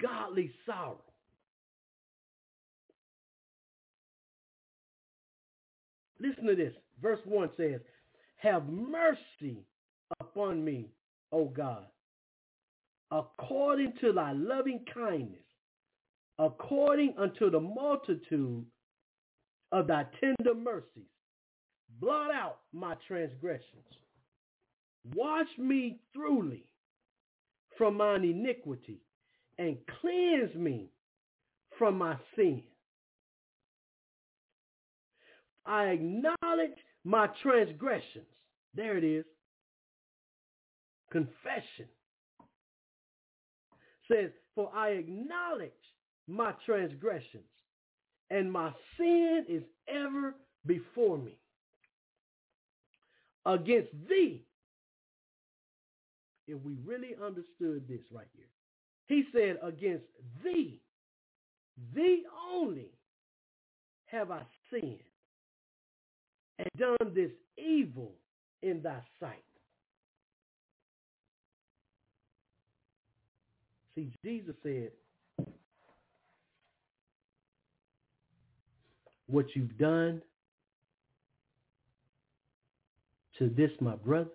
godly 0.01 0.51
sorrow. 0.65 0.99
Listen 6.19 6.45
to 6.45 6.55
this. 6.55 6.73
Verse 7.03 7.19
1 7.25 7.49
says, 7.57 7.81
Have 8.37 8.63
mercy 8.69 9.65
upon 10.21 10.63
me, 10.63 10.89
O 11.33 11.45
God, 11.45 11.85
according 13.11 13.93
to 13.99 14.13
thy 14.13 14.31
loving 14.31 14.85
kindness, 14.91 15.43
according 16.39 17.13
unto 17.17 17.51
the 17.51 17.59
multitude 17.59 18.65
of 19.73 19.87
thy 19.87 20.05
tender 20.21 20.55
mercies. 20.55 21.09
Blot 21.99 22.31
out 22.31 22.59
my 22.71 22.95
transgressions. 23.05 23.83
Wash 25.13 25.47
me 25.57 25.99
thoroughly 26.15 26.65
from 27.77 27.97
mine 27.97 28.23
iniquity 28.23 29.01
and 29.57 29.77
cleanse 29.99 30.55
me 30.55 30.89
from 31.77 31.97
my 31.97 32.15
sin. 32.35 32.63
I 35.65 35.85
acknowledge 35.85 36.77
my 37.03 37.27
transgressions. 37.41 38.25
There 38.75 38.97
it 38.97 39.03
is. 39.03 39.25
Confession. 41.11 41.87
Says, 44.11 44.31
for 44.55 44.71
I 44.75 44.89
acknowledge 44.89 45.71
my 46.27 46.53
transgressions 46.65 47.43
and 48.29 48.51
my 48.51 48.71
sin 48.97 49.45
is 49.47 49.63
ever 49.87 50.35
before 50.65 51.17
me. 51.17 51.37
Against 53.45 53.91
thee, 54.09 54.45
if 56.47 56.61
we 56.63 56.75
really 56.85 57.15
understood 57.23 57.87
this 57.87 58.01
right 58.11 58.27
here, 58.35 58.45
he 59.07 59.25
said, 59.33 59.57
against 59.61 60.05
thee, 60.43 60.79
thee 61.93 62.23
only 62.51 62.91
have 64.05 64.31
I 64.31 64.43
sinned 64.71 64.99
and 66.59 66.67
done 66.77 67.13
this 67.13 67.31
evil 67.57 68.11
in 68.61 68.81
thy 68.81 69.01
sight. 69.19 69.43
See, 73.95 74.11
Jesus 74.23 74.55
said, 74.63 74.91
what 79.27 79.45
you've 79.55 79.77
done 79.77 80.21
to 83.39 83.49
this, 83.49 83.71
my 83.81 83.95
brother, 83.95 84.29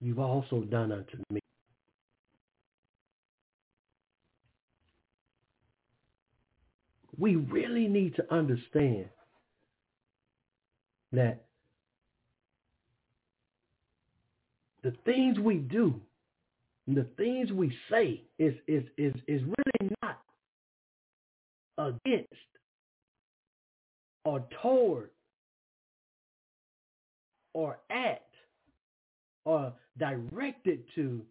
you've 0.00 0.18
also 0.18 0.60
done 0.62 0.92
unto 0.92 1.18
me. 1.30 1.43
We 7.18 7.36
really 7.36 7.86
need 7.88 8.16
to 8.16 8.34
understand 8.34 9.08
that 11.12 11.44
the 14.82 14.92
things 15.04 15.38
we 15.38 15.56
do, 15.56 16.00
the 16.86 17.06
things 17.16 17.52
we 17.52 17.76
say 17.90 18.22
is, 18.38 18.54
is, 18.66 18.84
is, 18.98 19.14
is 19.26 19.42
really 19.42 19.94
not 20.02 20.18
against 21.78 22.28
or 24.24 24.44
toward 24.62 25.10
or 27.52 27.78
at 27.90 28.26
or 29.44 29.72
directed 29.98 30.82
to 30.94 31.22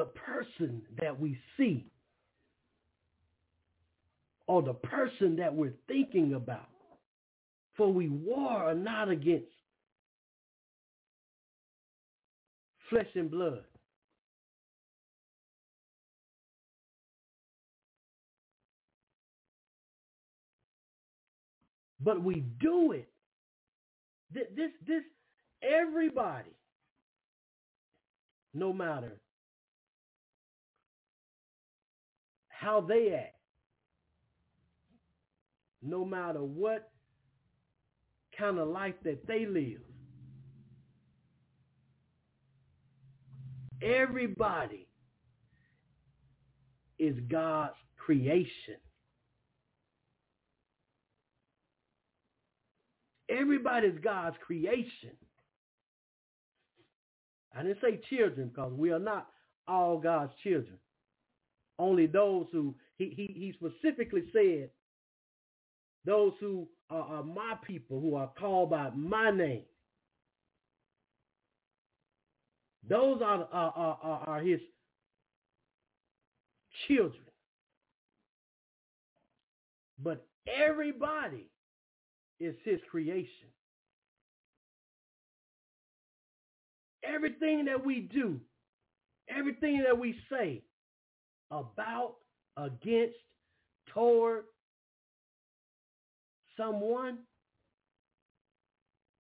the 0.00 0.06
person 0.06 0.80
that 0.98 1.20
we 1.20 1.38
see 1.58 1.84
or 4.46 4.62
the 4.62 4.72
person 4.72 5.36
that 5.36 5.54
we're 5.54 5.74
thinking 5.88 6.32
about. 6.32 6.70
For 7.76 7.92
we 7.92 8.08
war 8.08 8.74
not 8.74 9.10
against 9.10 9.46
flesh 12.88 13.08
and 13.14 13.30
blood, 13.30 13.64
but 22.02 22.22
we 22.24 22.44
do 22.58 22.92
it. 22.92 23.08
This, 24.32 24.70
this, 24.86 25.02
everybody, 25.62 26.50
no 28.54 28.72
matter 28.72 29.12
how 32.60 32.82
they 32.82 33.14
act, 33.14 33.36
no 35.82 36.04
matter 36.04 36.40
what 36.40 36.90
kind 38.38 38.58
of 38.58 38.68
life 38.68 38.94
that 39.02 39.26
they 39.26 39.46
live, 39.46 39.80
everybody 43.82 44.86
is 46.98 47.16
God's 47.30 47.72
creation. 47.96 48.76
Everybody's 53.30 53.98
God's 54.04 54.36
creation. 54.46 55.16
I 57.56 57.62
didn't 57.62 57.78
say 57.80 58.00
children 58.10 58.48
because 58.48 58.74
we 58.74 58.92
are 58.92 58.98
not 58.98 59.28
all 59.66 59.98
God's 59.98 60.32
children. 60.42 60.76
Only 61.80 62.06
those 62.06 62.46
who 62.52 62.74
he, 62.98 63.06
he, 63.16 63.32
he 63.34 63.54
specifically 63.54 64.24
said 64.34 64.68
those 66.04 66.34
who 66.38 66.68
are, 66.90 67.02
are 67.02 67.24
my 67.24 67.54
people, 67.66 68.00
who 68.00 68.16
are 68.16 68.30
called 68.38 68.70
by 68.70 68.90
my 68.94 69.30
name. 69.30 69.64
Those 72.86 73.22
are, 73.22 73.48
are, 73.50 73.72
are, 73.74 74.24
are 74.26 74.40
his 74.42 74.60
children. 76.86 77.22
But 80.02 80.26
everybody 80.46 81.46
is 82.40 82.54
his 82.62 82.80
creation. 82.90 83.48
Everything 87.02 87.64
that 87.64 87.82
we 87.82 88.00
do, 88.00 88.38
everything 89.30 89.82
that 89.86 89.98
we 89.98 90.14
say 90.30 90.62
about, 91.50 92.16
against, 92.56 93.16
toward 93.92 94.44
someone 96.56 97.18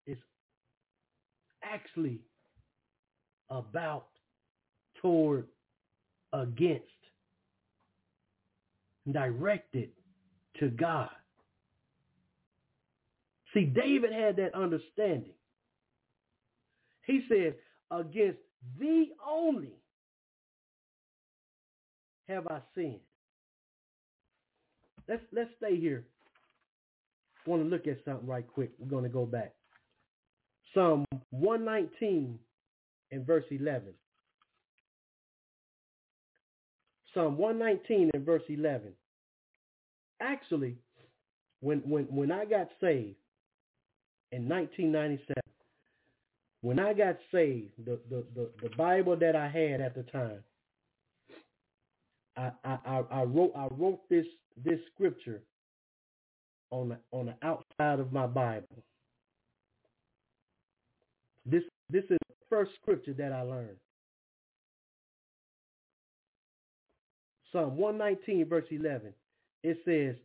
is 0.07 0.19
actually 1.63 2.21
about, 3.51 4.09
toward, 5.01 5.47
against, 6.33 6.85
directed 9.13 9.91
to 10.61 10.69
God. 10.69 11.09
See, 13.55 13.65
David 13.65 14.13
had 14.13 14.37
that 14.37 14.55
understanding. 14.55 15.33
He 17.07 17.25
said, 17.29 17.55
against 17.91 18.39
thee 18.79 19.13
only 19.27 19.73
have 22.29 22.47
I 22.49 22.61
sinned. 22.75 23.01
Let's 25.09 25.23
let's 25.33 25.51
stay 25.57 25.79
here. 25.79 26.05
I 27.47 27.51
want 27.51 27.63
to 27.63 27.69
look 27.69 27.87
at 27.87 28.05
something 28.05 28.27
right 28.27 28.47
quick. 28.47 28.73
We're 28.79 28.91
going 28.91 29.05
to 29.05 29.09
go 29.09 29.25
back. 29.25 29.55
Psalm 30.75 31.07
119 31.31 32.39
and 33.11 33.27
verse 33.27 33.45
11. 33.51 33.95
Psalm 37.15 37.39
119 37.39 38.11
and 38.13 38.27
verse 38.27 38.43
11. 38.49 38.93
Actually, 40.21 40.77
when 41.61 41.79
when 41.79 42.05
when 42.05 42.31
I 42.31 42.45
got 42.45 42.69
saved 42.81 43.17
in 44.33 44.47
1997, 44.49 45.43
when 46.61 46.79
I 46.79 46.93
got 46.93 47.17
saved, 47.33 47.71
the, 47.85 47.99
the, 48.11 48.25
the, 48.35 48.51
the 48.63 48.77
Bible 48.77 49.17
that 49.17 49.37
I 49.37 49.49
had 49.49 49.81
at 49.81 49.95
the 49.95 50.03
time, 50.03 50.41
I, 52.39 52.53
I, 52.65 53.03
I 53.11 53.23
wrote 53.25 53.53
I 53.57 53.67
wrote 53.73 54.01
this 54.09 54.27
this 54.65 54.79
scripture 54.95 55.43
on 56.71 56.91
the 56.91 56.99
on 57.11 57.27
the 57.27 57.35
outside 57.43 58.01
of 58.01 58.13
my 58.13 58.27
Bible. 58.27 58.83
This 61.45 61.63
this 61.91 62.05
is 62.05 62.19
the 62.29 62.35
first 62.49 62.73
scripture 62.81 63.15
that 63.15 63.33
I 63.33 63.43
learned. 63.43 63.77
Psalm 67.53 67.77
119 67.77 68.47
verse 68.47 68.67
11. 68.71 69.13
It 69.63 69.79
says, 69.85 70.17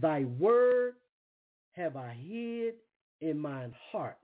Thy 0.00 0.24
word 0.24 0.94
have 1.72 1.96
I 1.96 2.14
hid 2.14 2.74
in 3.20 3.38
mine 3.38 3.74
heart 3.90 4.18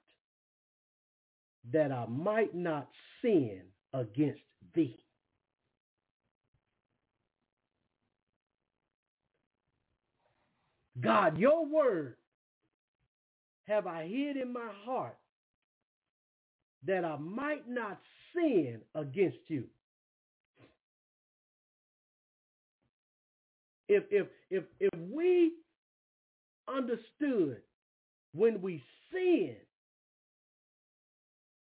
that 1.73 1.91
I 1.91 2.07
might 2.07 2.55
not 2.55 2.89
sin 3.21 3.63
against 3.93 4.43
thee. 4.75 5.04
God, 11.01 11.38
your 11.38 11.66
word 11.66 12.16
have 13.66 13.86
I 13.86 14.07
hid 14.07 14.36
in 14.36 14.53
my 14.53 14.68
heart 14.84 15.16
that 16.86 17.05
I 17.05 17.16
might 17.16 17.68
not 17.68 17.99
sin 18.34 18.80
against 18.95 19.38
you. 19.49 19.64
If 23.88 24.05
if 24.11 24.26
if 24.51 24.64
if 24.80 24.90
we 25.11 25.53
understood 26.68 27.59
when 28.32 28.61
we 28.62 28.82
sin, 29.12 29.57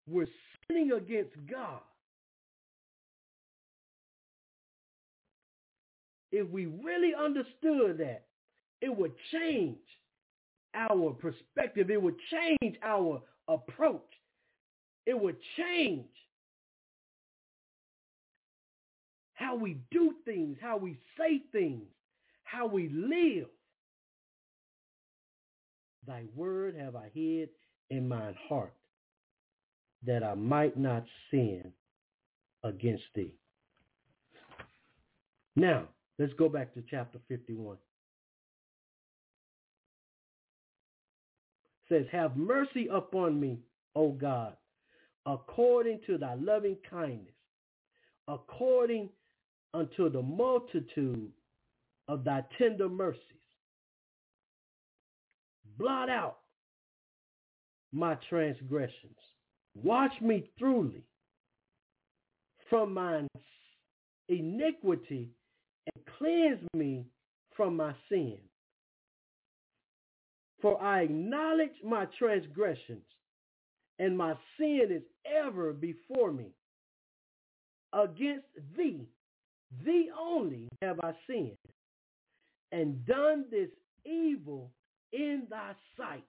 we're 0.07 0.27
sinning 0.67 0.91
against 0.91 1.33
God. 1.49 1.81
If 6.31 6.49
we 6.49 6.65
really 6.65 7.13
understood 7.13 7.97
that, 7.99 8.25
it 8.81 8.95
would 8.95 9.13
change 9.31 9.77
our 10.73 11.11
perspective. 11.13 11.89
It 11.89 12.01
would 12.01 12.17
change 12.31 12.75
our 12.83 13.21
approach. 13.47 14.01
It 15.05 15.19
would 15.19 15.37
change 15.57 16.05
how 19.35 19.55
we 19.55 19.77
do 19.91 20.13
things, 20.25 20.57
how 20.61 20.77
we 20.77 20.97
say 21.17 21.41
things, 21.51 21.83
how 22.43 22.65
we 22.65 22.89
live. 22.89 23.47
Thy 26.07 26.23
word 26.35 26.75
have 26.75 26.95
I 26.95 27.09
hid 27.13 27.49
in 27.89 28.07
mine 28.07 28.35
heart, 28.47 28.73
that 30.05 30.23
I 30.23 30.35
might 30.35 30.77
not 30.77 31.03
sin 31.31 31.71
against 32.63 33.03
thee. 33.15 33.33
Now, 35.55 35.87
let's 36.19 36.33
go 36.33 36.49
back 36.49 36.73
to 36.73 36.83
chapter 36.89 37.19
51. 37.27 37.77
Says, 41.89 42.05
Have 42.11 42.35
mercy 42.37 42.87
upon 42.91 43.39
me, 43.39 43.59
O 43.95 44.11
God, 44.11 44.55
according 45.25 46.01
to 46.07 46.17
thy 46.17 46.35
loving 46.35 46.77
kindness, 46.89 47.33
according 48.27 49.09
unto 49.73 50.09
the 50.09 50.21
multitude 50.21 51.31
of 52.07 52.23
thy 52.23 52.43
tender 52.57 52.89
mercies. 52.89 53.21
Blot 55.77 56.09
out 56.09 56.37
my 57.91 58.17
transgressions. 58.29 59.17
Watch 59.75 60.13
me 60.21 60.49
thoroughly 60.59 61.03
from 62.69 62.93
mine 62.93 63.27
iniquity 64.29 65.29
and 65.93 66.05
cleanse 66.17 66.61
me 66.73 67.05
from 67.55 67.75
my 67.75 67.93
sin. 68.09 68.37
For 70.65 70.81
I 70.81 71.01
acknowledge 71.01 71.75
my 71.83 72.07
transgressions, 72.17 73.05
and 73.99 74.17
my 74.17 74.33
sin 74.57 74.87
is 74.89 75.03
ever 75.23 75.73
before 75.73 76.31
me. 76.31 76.47
Against 77.93 78.47
thee, 78.75 79.07
thee 79.85 80.09
only 80.19 80.67
have 80.81 80.99
I 81.01 81.13
sinned, 81.27 81.55
and 82.71 83.05
done 83.05 83.45
this 83.51 83.69
evil 84.07 84.71
in 85.13 85.43
thy 85.51 85.73
sight. 85.95 86.23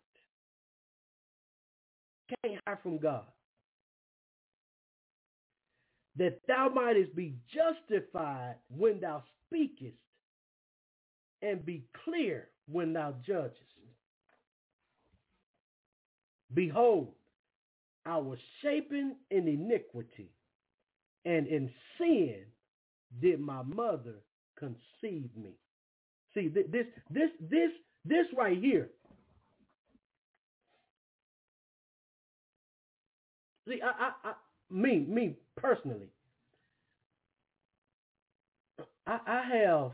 Can't 2.44 2.60
hide 2.66 2.82
from 2.82 2.98
God. 2.98 3.24
That 6.16 6.42
thou 6.46 6.68
mightest 6.74 7.16
be 7.16 7.36
justified 7.54 8.56
when 8.68 9.00
thou 9.00 9.24
speakest, 9.46 9.96
and 11.40 11.64
be 11.64 11.86
clear 12.04 12.50
when 12.66 12.92
thou 12.92 13.14
judgest. 13.26 13.62
Behold, 16.56 17.08
I 18.06 18.16
was 18.16 18.38
shapen 18.62 19.16
in 19.30 19.46
iniquity, 19.46 20.30
and 21.26 21.46
in 21.46 21.70
sin 21.98 22.36
did 23.20 23.40
my 23.40 23.62
mother 23.62 24.14
conceive 24.58 25.28
me. 25.36 25.52
See, 26.34 26.48
this, 26.48 26.64
this, 27.10 27.30
this, 27.40 27.70
this 28.06 28.26
right 28.36 28.58
here. 28.58 28.88
See, 33.68 33.80
I, 33.82 33.88
I, 34.06 34.30
I 34.30 34.32
me, 34.70 35.04
me 35.08 35.36
personally, 35.56 36.08
I, 39.06 39.18
I 39.26 39.42
have 39.58 39.90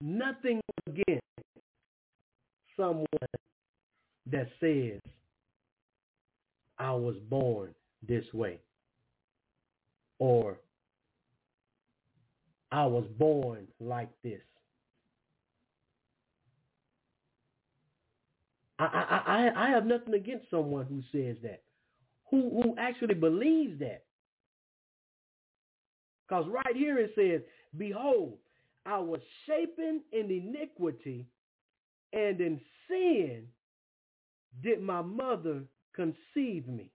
nothing 0.00 0.60
against 0.86 1.22
someone 2.76 3.06
that 4.30 4.48
says 4.60 5.00
I 6.78 6.92
was 6.92 7.16
born 7.28 7.74
this 8.06 8.24
way 8.32 8.60
or 10.18 10.58
I 12.70 12.86
was 12.86 13.04
born 13.18 13.66
like 13.80 14.10
this. 14.22 14.40
I, 18.78 18.84
I, 18.84 19.22
I 19.26 19.66
I 19.66 19.70
have 19.70 19.86
nothing 19.86 20.14
against 20.14 20.50
someone 20.50 20.86
who 20.86 21.02
says 21.10 21.36
that, 21.42 21.62
who, 22.30 22.50
who 22.62 22.76
actually 22.78 23.14
believes 23.14 23.78
that. 23.80 24.04
Because 26.28 26.44
right 26.48 26.76
here 26.76 26.98
it 26.98 27.12
says, 27.16 27.40
Behold, 27.76 28.36
I 28.86 28.98
was 28.98 29.20
shapen 29.46 30.02
in 30.12 30.30
iniquity, 30.30 31.26
and 32.12 32.40
in 32.40 32.60
sin 32.88 33.44
did 34.62 34.80
my 34.80 35.02
mother 35.02 35.62
conceive 35.94 36.66
me. 36.66 36.90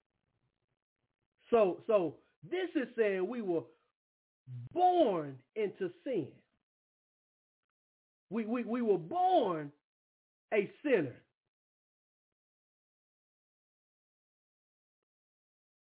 So, 1.49 1.81
so 1.87 2.15
this 2.49 2.69
is 2.75 2.87
saying 2.97 3.27
we 3.27 3.41
were 3.41 3.63
born 4.73 5.37
into 5.55 5.91
sin. 6.03 6.27
We, 8.29 8.45
we, 8.45 8.63
we 8.63 8.81
were 8.81 8.97
born 8.97 9.71
a 10.53 10.69
sinner. 10.83 11.15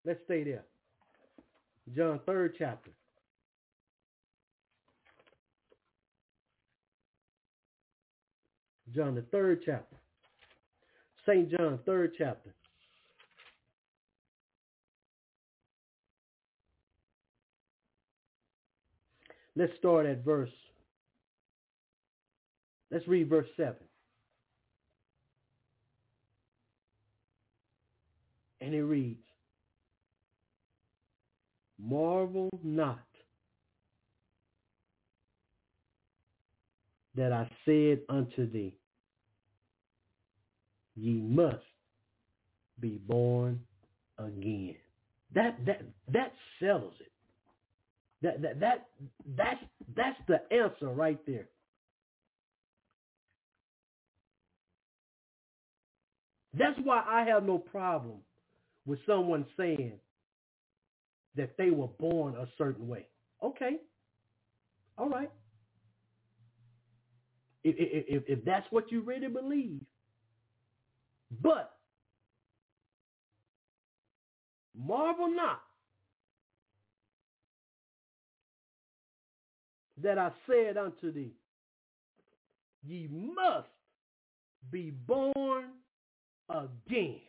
Let's 0.05 0.19
stay 0.25 0.43
there. 0.43 0.65
John 1.95 2.19
3rd 2.27 2.53
chapter. 2.57 2.91
John 8.93 9.15
the 9.15 9.23
third 9.23 9.61
chapter. 9.65 9.95
St. 11.25 11.49
John, 11.49 11.79
third 11.85 12.13
chapter. 12.17 12.53
Let's 19.55 19.71
start 19.79 20.05
at 20.05 20.23
verse. 20.23 20.49
Let's 22.91 23.07
read 23.07 23.29
verse 23.29 23.47
7. 23.57 23.75
And 28.61 28.73
it 28.73 28.83
reads, 28.83 29.19
Marvel 31.79 32.49
not 32.63 32.99
that 37.15 37.31
I 37.31 37.49
said 37.63 37.99
unto 38.09 38.49
thee, 38.49 38.75
ye 40.95 41.21
must 41.21 41.63
be 42.79 42.99
born 43.07 43.59
again. 44.17 44.75
That 45.33 45.57
that 45.65 45.81
that 46.13 46.33
settles 46.59 46.93
it. 46.99 47.11
That 48.21 48.41
that 48.41 48.59
that 48.59 48.87
that's 49.37 49.63
that's 49.95 50.19
the 50.27 50.55
answer 50.55 50.89
right 50.89 51.19
there. 51.27 51.47
That's 56.57 56.79
why 56.83 57.03
I 57.07 57.25
have 57.25 57.43
no 57.43 57.57
problem 57.57 58.17
with 58.85 58.99
someone 59.05 59.45
saying 59.57 59.93
that 61.35 61.57
they 61.57 61.69
were 61.69 61.87
born 61.87 62.35
a 62.35 62.47
certain 62.57 62.87
way. 62.87 63.07
Okay. 63.43 63.77
All 64.97 65.09
right. 65.09 65.31
If, 67.63 67.75
if, 67.77 68.23
if 68.27 68.45
that's 68.45 68.65
what 68.69 68.91
you 68.91 69.01
really 69.01 69.27
believe. 69.27 69.81
But 71.31 71.71
marvel 74.75 75.29
not 75.29 75.61
that 80.01 80.17
I 80.17 80.31
said 80.47 80.77
unto 80.77 81.11
thee, 81.11 81.33
ye 82.85 83.07
must 83.09 83.67
be 84.71 84.91
born 84.91 85.65
again. 86.49 87.21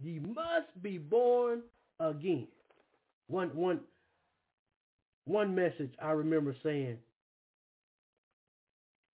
Ye 0.00 0.18
must 0.20 0.82
be 0.82 0.98
born 0.98 1.62
again. 2.00 2.48
One, 3.28 3.50
one, 3.56 3.80
one 5.32 5.54
message 5.54 5.92
I 6.00 6.10
remember 6.10 6.54
saying, 6.62 6.98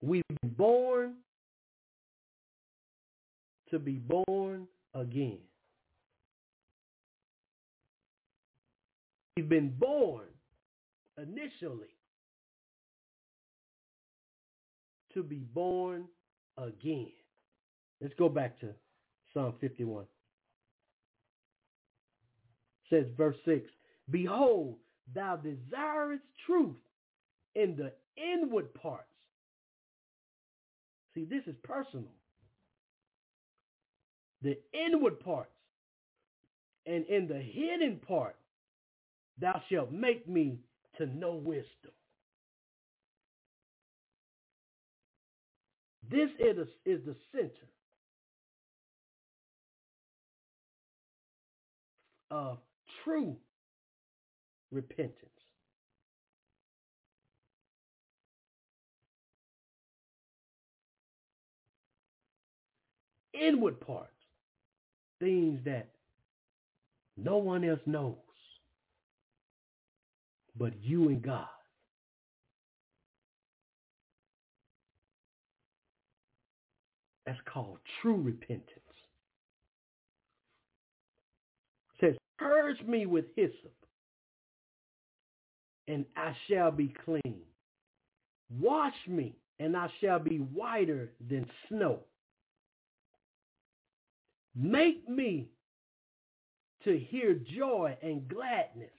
we've 0.03 0.23
been 0.43 0.51
born 0.51 1.15
to 3.71 3.79
be 3.79 4.01
born 4.27 4.67
again. 4.95 5.39
We've 9.37 9.49
been 9.49 9.73
born 9.79 10.27
initially 11.17 11.95
to 15.15 15.23
be 15.23 15.45
born 15.55 16.07
again. 16.57 17.13
Let's 18.01 18.15
go 18.19 18.29
back 18.29 18.59
to 18.61 18.71
Psalm 19.33 19.55
51. 19.61 20.03
It 20.03 20.09
says 22.91 23.07
verse 23.17 23.37
6, 23.45 23.63
Behold, 24.11 24.79
thou 25.15 25.37
desirest 25.37 26.23
truth 26.47 26.77
in 27.55 27.77
the 27.77 27.93
inward 28.17 28.73
parts. 28.75 29.05
See, 31.15 31.25
this 31.25 31.43
is 31.47 31.55
personal. 31.65 32.13
The 34.43 34.59
inward 34.73 35.21
parts. 35.21 35.51
And 36.87 37.05
in 37.07 37.29
the 37.29 37.39
hidden 37.39 38.01
part, 38.07 38.37
thou 39.41 39.61
shalt 39.71 39.93
make 39.93 40.29
me 40.29 40.59
to 40.97 41.07
know 41.07 41.35
wisdom. 41.35 41.93
This 46.11 46.31
is 46.41 46.57
is 46.87 47.05
the 47.05 47.15
center 47.33 47.69
of 52.31 52.59
true 53.05 53.37
repentance. 54.73 55.15
Inward 63.35 63.81
parts, 63.81 64.11
things 65.21 65.61
that 65.65 65.89
no 67.17 67.37
one 67.39 67.65
else 67.65 67.81
knows 67.87 68.17
but 70.59 70.73
you 70.83 71.09
and 71.09 71.23
God. 71.23 71.47
That's 77.27 77.39
called 77.53 77.79
true 78.01 78.17
repentance. 78.17 78.65
It 82.01 82.01
says, 82.01 82.15
purge 82.39 82.81
me 82.87 83.07
with 83.07 83.27
hyssop, 83.37 83.75
and 85.89 86.05
I 86.17 86.37
shall 86.49 86.71
be 86.71 86.95
clean. 87.05 87.41
Wash 88.51 88.95
me, 89.09 89.35
and 89.59 89.77
I 89.77 89.91
shall 90.01 90.19
be 90.19 90.37
whiter 90.37 91.11
than 91.29 91.47
snow. 91.69 92.01
Make 94.55 95.09
me 95.09 95.49
to 96.85 96.99
hear 96.99 97.35
joy 97.57 97.97
and 98.03 98.29
gladness. 98.29 98.91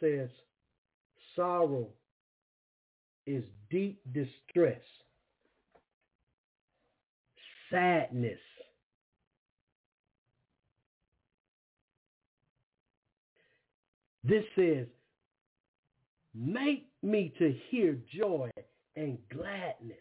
Says 0.00 0.28
sorrow 1.34 1.88
is 3.26 3.44
deep 3.70 4.00
distress, 4.12 4.82
sadness. 7.74 8.38
This 14.22 14.44
says, 14.56 14.86
make 16.34 16.86
me 17.02 17.34
to 17.38 17.54
hear 17.68 17.98
joy 18.16 18.50
and 18.96 19.18
gladness. 19.30 19.98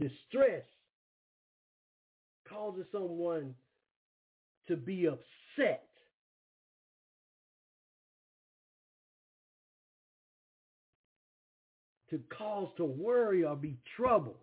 Distress 0.00 0.64
causes 2.48 2.86
someone 2.90 3.54
to 4.66 4.76
be 4.76 5.06
upset. 5.06 5.86
To 12.14 12.20
cause 12.38 12.68
to 12.76 12.84
worry 12.84 13.42
or 13.42 13.56
be 13.56 13.76
troubled. 13.96 14.36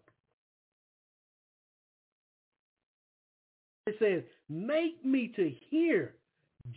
It 3.88 3.96
says, 3.98 4.24
make 4.50 5.06
me 5.06 5.32
to 5.38 5.50
hear 5.70 6.16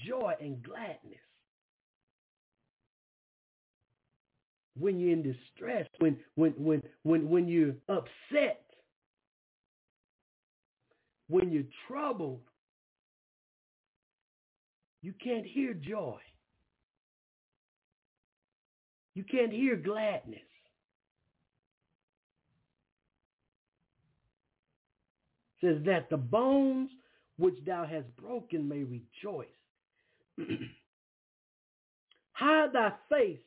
joy 0.06 0.34
and 0.40 0.62
gladness. 0.62 1.18
When 4.78 5.00
you're 5.00 5.14
in 5.14 5.24
distress, 5.24 5.88
when 5.98 6.16
when 6.36 6.52
when 6.52 6.82
when 7.02 7.28
when 7.28 7.48
you're 7.48 7.74
upset, 7.88 8.64
when 11.26 11.50
you're 11.50 11.64
troubled, 11.88 12.42
you 15.02 15.12
can't 15.24 15.44
hear 15.44 15.74
joy. 15.74 16.20
You 19.16 19.24
can't 19.24 19.52
hear 19.52 19.74
gladness. 19.74 20.38
Says 25.64 25.78
that 25.86 26.10
the 26.10 26.16
bones 26.16 26.90
which 27.38 27.56
thou 27.66 27.86
hast 27.90 28.06
broken 28.16 28.68
may 28.68 28.84
rejoice. 28.84 29.46
Hide 32.32 32.72
thy 32.72 32.92
face 33.08 33.38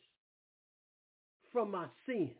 from 1.52 1.72
my 1.72 1.86
sins 2.06 2.32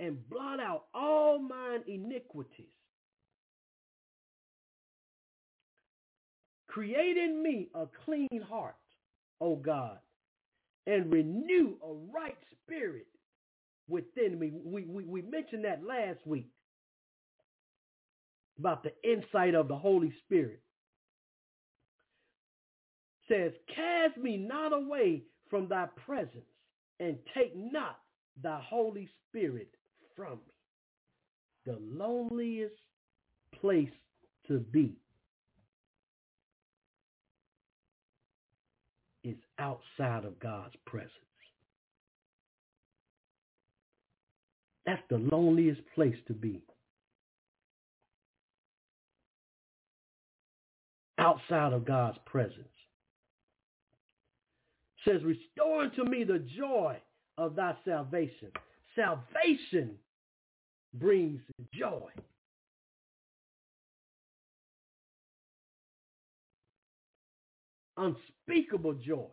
and 0.00 0.18
blot 0.30 0.60
out 0.60 0.84
all 0.94 1.38
mine 1.38 1.82
iniquities. 1.86 2.66
Create 6.68 7.18
in 7.18 7.42
me 7.42 7.68
a 7.74 7.84
clean 8.04 8.40
heart, 8.48 8.74
O 9.40 9.56
God, 9.56 9.98
and 10.86 11.12
renew 11.12 11.74
a 11.84 11.92
right 12.14 12.38
spirit 12.64 13.06
within 13.88 14.38
me. 14.38 14.52
We, 14.64 14.84
we, 14.86 15.04
we 15.04 15.22
mentioned 15.22 15.64
that 15.64 15.84
last 15.84 16.26
week 16.26 16.48
about 18.62 18.84
the 18.84 18.92
insight 19.02 19.56
of 19.56 19.66
the 19.66 19.76
Holy 19.76 20.14
Spirit. 20.24 20.62
Says, 23.28 23.50
cast 23.74 24.16
me 24.16 24.36
not 24.36 24.72
away 24.72 25.24
from 25.50 25.68
thy 25.68 25.86
presence 26.06 26.46
and 27.00 27.18
take 27.34 27.56
not 27.56 27.98
thy 28.40 28.60
Holy 28.64 29.08
Spirit 29.28 29.68
from 30.14 30.38
me. 30.46 30.54
The 31.66 31.78
loneliest 31.80 32.76
place 33.60 33.90
to 34.46 34.60
be 34.60 34.94
is 39.24 39.36
outside 39.58 40.24
of 40.24 40.38
God's 40.38 40.76
presence. 40.86 41.10
That's 44.86 45.02
the 45.10 45.18
loneliest 45.18 45.80
place 45.96 46.16
to 46.28 46.32
be. 46.32 46.62
Outside 51.22 51.72
of 51.72 51.84
God's 51.84 52.18
presence. 52.26 52.66
says, 55.04 55.22
restore 55.22 55.82
unto 55.82 56.04
me 56.04 56.24
the 56.24 56.44
joy 56.58 56.96
of 57.38 57.54
thy 57.54 57.74
salvation. 57.84 58.50
Salvation 58.96 59.92
brings 60.94 61.40
joy. 61.72 62.10
Unspeakable 67.96 68.94
joy. 68.94 69.28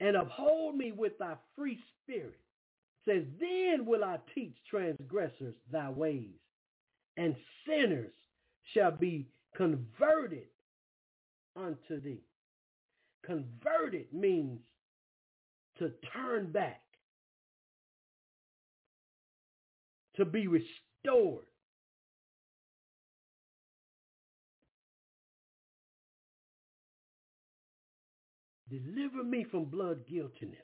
And 0.00 0.16
uphold 0.16 0.76
me 0.76 0.92
with 0.92 1.18
thy 1.18 1.34
free 1.56 1.78
spirit. 2.02 2.38
Says, 3.04 3.22
then 3.40 3.86
will 3.86 4.04
I 4.04 4.18
teach 4.34 4.54
transgressors 4.68 5.54
thy 5.72 5.88
ways, 5.88 6.34
and 7.18 7.34
sinners 7.66 8.12
shall 8.72 8.92
be 8.92 9.26
converted 9.56 10.46
unto 11.56 12.00
thee. 12.00 12.22
Converted 13.26 14.06
means 14.12 14.60
to 15.78 15.90
turn 16.14 16.52
back, 16.52 16.80
to 20.16 20.24
be 20.24 20.46
restored. 20.46 21.44
Deliver 28.70 29.24
me 29.24 29.44
from 29.50 29.64
blood 29.64 30.06
guiltiness, 30.08 30.58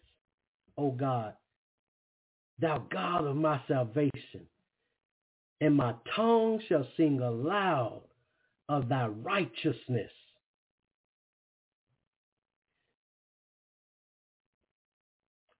O 0.78 0.90
God, 0.90 1.34
thou 2.60 2.78
God 2.92 3.24
of 3.24 3.36
my 3.36 3.60
salvation, 3.66 4.46
and 5.60 5.74
my 5.74 5.94
tongue 6.14 6.60
shall 6.68 6.86
sing 6.96 7.20
aloud 7.20 8.02
of 8.68 8.88
thy 8.88 9.06
righteousness. 9.06 10.10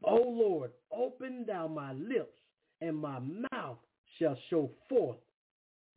O 0.03 0.17
Lord, 0.17 0.73
open 0.93 1.45
thou 1.47 1.67
my 1.67 1.93
lips, 1.93 2.37
and 2.81 2.97
my 2.97 3.19
mouth 3.53 3.79
shall 4.19 4.37
show 4.51 4.71
forth 4.89 5.17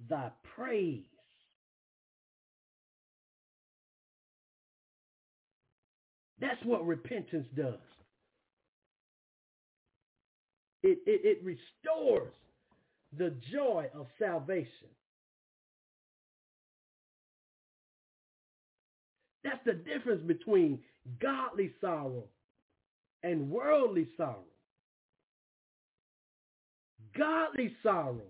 thy 0.09 0.31
praise. 0.55 1.03
That's 6.39 6.63
what 6.63 6.85
repentance 6.85 7.47
does. 7.55 7.79
It, 10.83 10.99
it, 11.05 11.21
it 11.25 11.43
restores 11.43 12.33
the 13.15 13.33
joy 13.51 13.89
of 13.93 14.07
salvation. 14.19 14.89
That's 19.43 19.63
the 19.65 19.73
difference 19.73 20.21
between 20.27 20.79
godly 21.21 21.71
sorrow 21.79 22.25
and 23.23 23.49
worldly 23.49 24.07
sorrow. 24.17 24.43
Godly 27.17 27.73
sorrow 27.81 28.21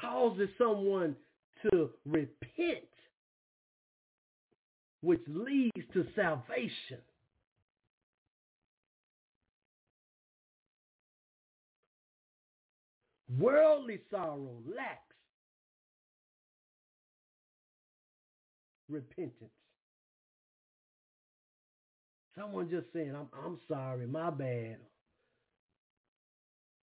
causes 0.00 0.48
someone 0.56 1.16
to 1.70 1.90
repent, 2.06 2.88
which 5.02 5.20
leads 5.28 5.86
to 5.92 6.06
salvation. 6.16 6.98
Worldly 13.36 14.00
sorrow 14.10 14.62
lacks 14.74 15.14
repentance. 18.88 19.50
Someone 22.38 22.70
just 22.70 22.86
saying, 22.92 23.14
I'm, 23.16 23.28
I'm 23.44 23.58
sorry, 23.68 24.06
my 24.06 24.30
bad. 24.30 24.78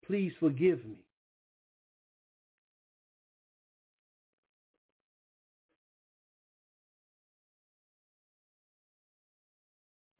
Please 0.06 0.32
forgive 0.40 0.84
me. 0.86 0.96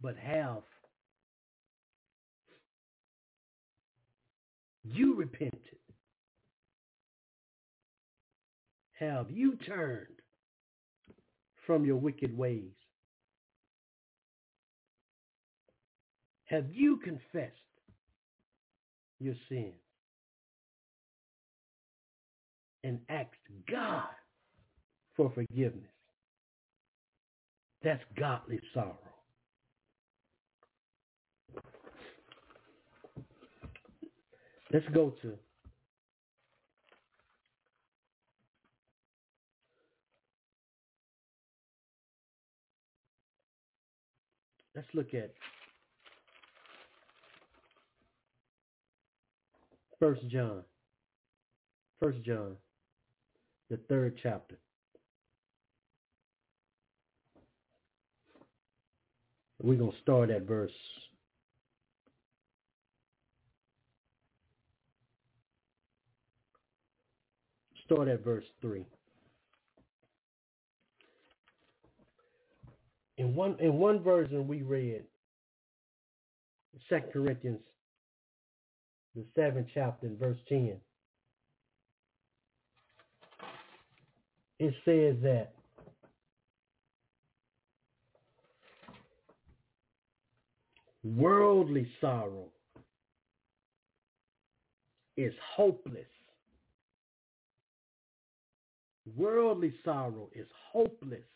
But 0.02 0.16
have 0.18 0.62
you 4.84 5.14
repented? 5.16 5.78
Have 9.02 9.32
you 9.32 9.56
turned 9.66 10.06
from 11.66 11.84
your 11.84 11.96
wicked 11.96 12.38
ways? 12.38 12.70
Have 16.44 16.66
you 16.72 16.98
confessed 16.98 17.56
your 19.18 19.34
sins 19.48 19.74
and 22.84 23.00
asked 23.08 23.30
God 23.68 24.04
for 25.16 25.32
forgiveness? 25.34 25.82
That's 27.82 28.04
godly 28.16 28.60
sorrow. 28.72 28.98
Let's 34.72 34.86
go 34.94 35.12
to 35.22 35.32
Let's 44.74 44.88
look 44.94 45.12
at 45.14 45.32
First 49.98 50.26
John. 50.28 50.62
First 52.00 52.22
John, 52.22 52.56
the 53.70 53.76
third 53.88 54.18
chapter. 54.22 54.56
We're 59.62 59.76
going 59.76 59.92
to 59.92 59.98
start 60.02 60.30
at 60.30 60.42
verse 60.42 60.72
start 67.84 68.08
at 68.08 68.24
verse 68.24 68.44
3. 68.60 68.84
In 73.18 73.34
one 73.34 73.56
in 73.60 73.78
one 73.78 74.02
version 74.02 74.48
we 74.48 74.62
read 74.62 75.02
Second 76.88 77.12
Corinthians 77.12 77.60
the 79.14 79.24
seventh 79.34 79.68
chapter 79.74 80.06
in 80.06 80.16
verse 80.16 80.38
10. 80.48 80.78
it 84.62 84.74
says 84.84 85.16
that 85.24 85.54
worldly 91.02 91.88
sorrow 92.00 92.46
is 95.16 95.34
hopeless. 95.56 96.06
Worldly 99.16 99.74
sorrow 99.84 100.30
is 100.32 100.46
hopeless. 100.70 101.26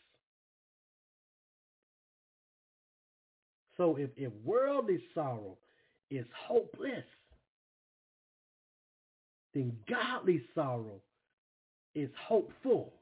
So 3.77 3.95
if, 3.95 4.09
if 4.17 4.33
worldly 4.43 4.99
sorrow 5.13 5.57
is 6.09 6.25
hopeless, 6.35 7.05
then 9.53 9.75
godly 9.89 10.41
sorrow 10.53 11.01
is 11.95 12.09
hopeful. 12.27 12.93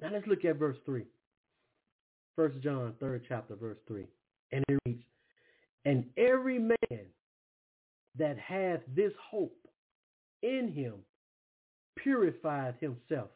Now 0.00 0.10
let's 0.12 0.26
look 0.26 0.44
at 0.44 0.56
verse 0.56 0.78
3. 0.86 1.04
First 2.36 2.60
John, 2.62 2.94
third 3.00 3.24
chapter, 3.28 3.54
verse 3.54 3.76
3. 3.86 4.06
And 4.52 4.64
it 4.68 4.78
reads, 4.86 5.02
And 5.84 6.06
every 6.16 6.58
man 6.58 7.06
that 8.18 8.38
hath 8.38 8.80
this 8.94 9.12
hope 9.30 9.56
in 10.42 10.72
him 10.72 10.94
purified 11.96 12.74
himself, 12.80 13.28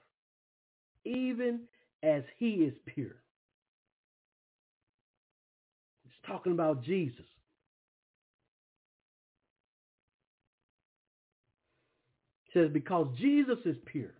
even 1.04 1.60
as 2.04 2.22
he 2.38 2.50
is 2.50 2.74
pure. 2.86 3.16
It's 6.04 6.14
talking 6.26 6.52
about 6.52 6.84
Jesus. 6.84 7.24
It 12.46 12.52
says, 12.52 12.70
because 12.72 13.08
Jesus 13.18 13.58
is 13.64 13.76
pure. 13.86 14.14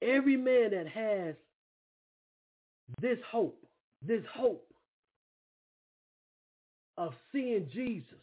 Every 0.00 0.36
man 0.36 0.70
that 0.70 0.88
has 0.88 1.34
this 3.00 3.18
hope, 3.30 3.62
this 4.04 4.22
hope 4.34 4.72
of 6.96 7.12
seeing 7.32 7.68
Jesus 7.72 8.14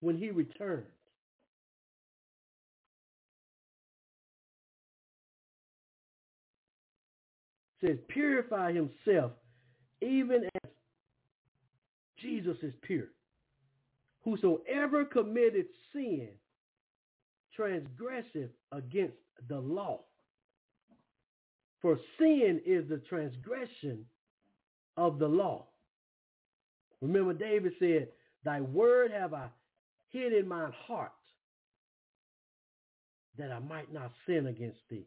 when 0.00 0.16
he 0.18 0.30
returns. 0.30 0.86
Says, 7.84 7.96
purify 8.08 8.72
himself 8.72 9.32
even 10.00 10.44
as 10.64 10.70
Jesus 12.18 12.56
is 12.62 12.74
pure. 12.82 13.08
Whosoever 14.24 15.04
committed 15.04 15.66
sin 15.92 16.28
transgressive 17.58 18.50
against 18.72 19.16
the 19.48 19.58
law. 19.58 20.00
For 21.82 21.98
sin 22.18 22.60
is 22.66 22.88
the 22.88 22.98
transgression 23.08 24.04
of 24.96 25.18
the 25.18 25.28
law. 25.28 25.66
Remember 27.00 27.32
David 27.32 27.72
said, 27.78 28.08
thy 28.44 28.60
word 28.60 29.10
have 29.12 29.32
I 29.32 29.48
hid 30.10 30.32
in 30.34 30.46
mine 30.46 30.72
heart 30.86 31.12
that 33.38 33.50
I 33.50 33.58
might 33.60 33.92
not 33.92 34.12
sin 34.26 34.46
against 34.46 34.80
thee. 34.90 35.06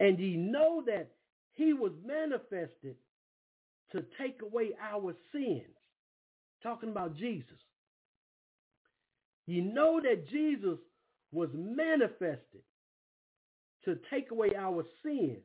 And 0.00 0.18
ye 0.18 0.36
know 0.36 0.82
that 0.86 1.08
he 1.54 1.72
was 1.72 1.92
manifested 2.04 2.96
to 3.92 4.04
take 4.20 4.42
away 4.42 4.70
our 4.80 5.14
sins. 5.32 5.62
Talking 6.62 6.90
about 6.90 7.16
Jesus. 7.16 7.58
You 9.46 9.62
know 9.62 10.00
that 10.02 10.28
Jesus 10.28 10.78
was 11.32 11.50
manifested 11.54 12.62
to 13.84 13.98
take 14.10 14.30
away 14.30 14.50
our 14.58 14.84
sins. 15.04 15.38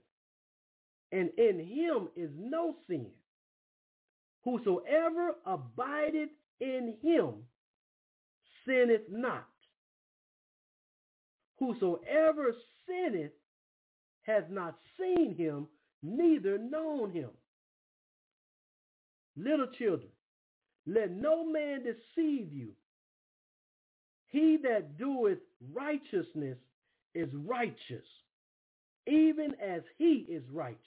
And 1.12 1.30
in 1.38 1.60
him 1.60 2.08
is 2.16 2.32
no 2.36 2.76
sin. 2.88 3.12
Whosoever 4.44 5.36
abideth 5.46 6.30
in 6.60 6.96
him 7.02 7.44
sinneth 8.66 9.02
not. 9.10 9.48
Whosoever 11.60 12.56
sinneth 12.88 13.32
has 14.24 14.44
not 14.50 14.78
seen 15.00 15.36
him, 15.36 15.68
neither 16.04 16.58
known 16.58 17.12
him. 17.12 17.30
Little 19.36 19.68
children, 19.78 20.12
let 20.86 21.12
no 21.12 21.46
man 21.46 21.84
deceive 21.84 22.52
you. 22.52 22.70
He 24.28 24.58
that 24.64 24.98
doeth 24.98 25.40
righteousness 25.74 26.58
is 27.14 27.30
righteous, 27.46 28.06
even 29.08 29.54
as 29.62 29.82
he 29.98 30.26
is 30.30 30.44
righteous. 30.52 30.80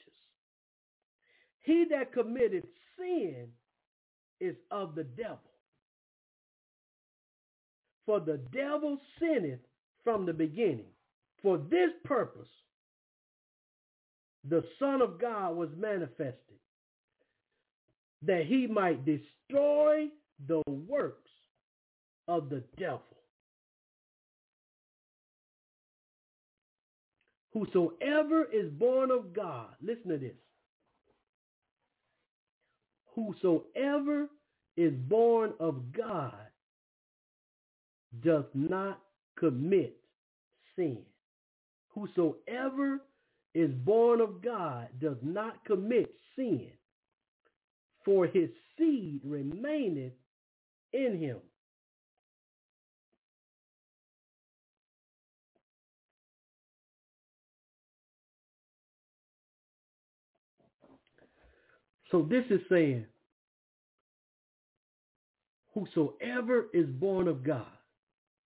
He 1.60 1.86
that 1.90 2.12
committed 2.12 2.64
sin 2.98 3.48
is 4.40 4.56
of 4.70 4.94
the 4.94 5.04
devil. 5.04 5.38
For 8.06 8.20
the 8.20 8.40
devil 8.52 8.98
sinneth 9.18 9.60
from 10.02 10.26
the 10.26 10.32
beginning. 10.32 10.90
For 11.42 11.58
this 11.58 11.90
purpose, 12.04 12.48
the 14.48 14.64
Son 14.78 15.00
of 15.00 15.20
God 15.20 15.56
was 15.56 15.70
manifested, 15.76 16.36
that 18.22 18.46
he 18.46 18.66
might 18.66 19.04
destroy 19.04 20.08
the 20.46 20.62
works 20.66 21.30
of 22.28 22.48
the 22.48 22.62
devil. 22.78 23.00
Whosoever 27.52 28.44
is 28.52 28.70
born 28.72 29.10
of 29.10 29.32
God, 29.32 29.68
listen 29.80 30.08
to 30.10 30.18
this. 30.18 30.32
Whosoever 33.14 34.28
is 34.76 34.92
born 35.08 35.52
of 35.60 35.92
God 35.92 36.34
does 38.24 38.44
not 38.54 39.00
commit 39.38 39.96
sin. 40.74 40.98
Whosoever 41.94 43.00
is 43.54 43.70
born 43.70 44.20
of 44.20 44.42
God 44.42 44.88
does 45.00 45.16
not 45.22 45.64
commit 45.64 46.12
sin, 46.36 46.70
for 48.04 48.26
his 48.26 48.50
seed 48.76 49.20
remaineth 49.24 50.12
in 50.92 51.18
him. 51.18 51.38
So 62.10 62.22
this 62.22 62.44
is 62.50 62.60
saying, 62.68 63.06
whosoever 65.72 66.66
is 66.72 66.86
born 66.86 67.26
of 67.26 67.42
God, 67.42 67.66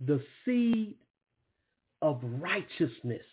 the 0.07 0.23
seed 0.45 0.95
of 2.01 2.21
righteousness, 2.23 3.25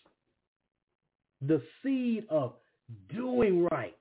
the 1.47 1.61
seed 1.83 2.25
of 2.29 2.53
doing 3.13 3.67
right, 3.71 3.97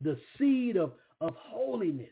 the 0.00 0.18
seed 0.38 0.76
of, 0.76 0.92
of 1.20 1.34
holiness, 1.36 2.08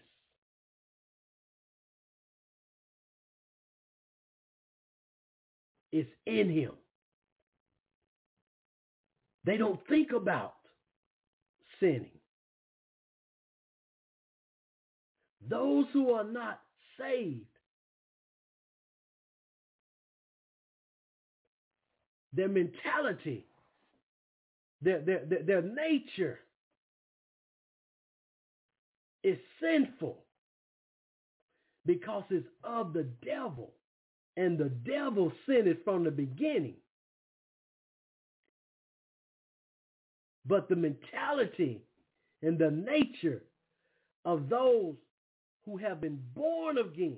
is 5.93 6.07
in 6.27 6.51
him. 6.51 6.73
They 9.45 9.57
don't 9.57 9.81
think 9.89 10.13
about 10.13 10.55
sinning. 11.79 12.11
Those 15.49 15.85
who 15.93 16.13
are 16.13 16.25
not 16.25 16.61
saved, 16.99 17.47
their 22.35 22.49
mentality, 22.49 23.47
their, 24.83 25.01
their, 25.01 25.25
their, 25.25 25.43
their 25.43 25.63
nature 25.63 26.41
is 29.23 29.39
sinful 29.61 30.19
because 31.87 32.25
it's 32.31 32.47
of 32.63 32.93
the 32.93 33.07
devil. 33.25 33.73
And 34.37 34.59
the 34.59 34.69
devil 34.69 35.33
sinned 35.47 35.77
from 35.85 36.05
the 36.05 36.11
beginning. 36.11 36.75
but 40.47 40.69
the 40.69 40.77
mentality 40.77 41.81
and 42.43 42.59
the 42.59 42.71
nature 42.71 43.43
of 44.25 44.49
those 44.49 44.95
who 45.65 45.77
have 45.77 46.01
been 46.01 46.21
born 46.35 46.79
again 46.79 47.17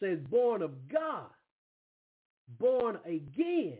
says 0.00 0.18
born 0.30 0.62
of 0.62 0.88
God, 0.88 1.28
born 2.58 2.98
again. 3.04 3.78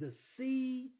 the 0.00 0.12
seed 0.36 0.90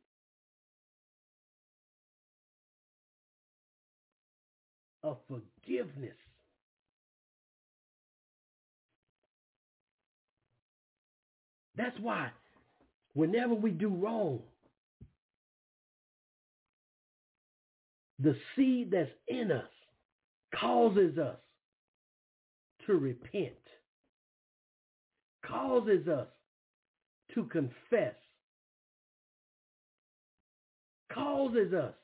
of 5.02 5.18
forgiveness. 5.28 6.16
That's 11.76 11.98
why 12.00 12.30
whenever 13.14 13.54
we 13.54 13.70
do 13.70 13.88
wrong, 13.88 14.40
the 18.18 18.36
seed 18.56 18.90
that's 18.90 19.10
in 19.28 19.52
us 19.52 19.68
causes 20.54 21.18
us 21.18 21.38
to 22.86 22.94
repent, 22.94 23.54
causes 25.46 26.08
us 26.08 26.28
to 27.34 27.44
confess, 27.44 28.14
causes 31.12 31.72
us 31.74 31.94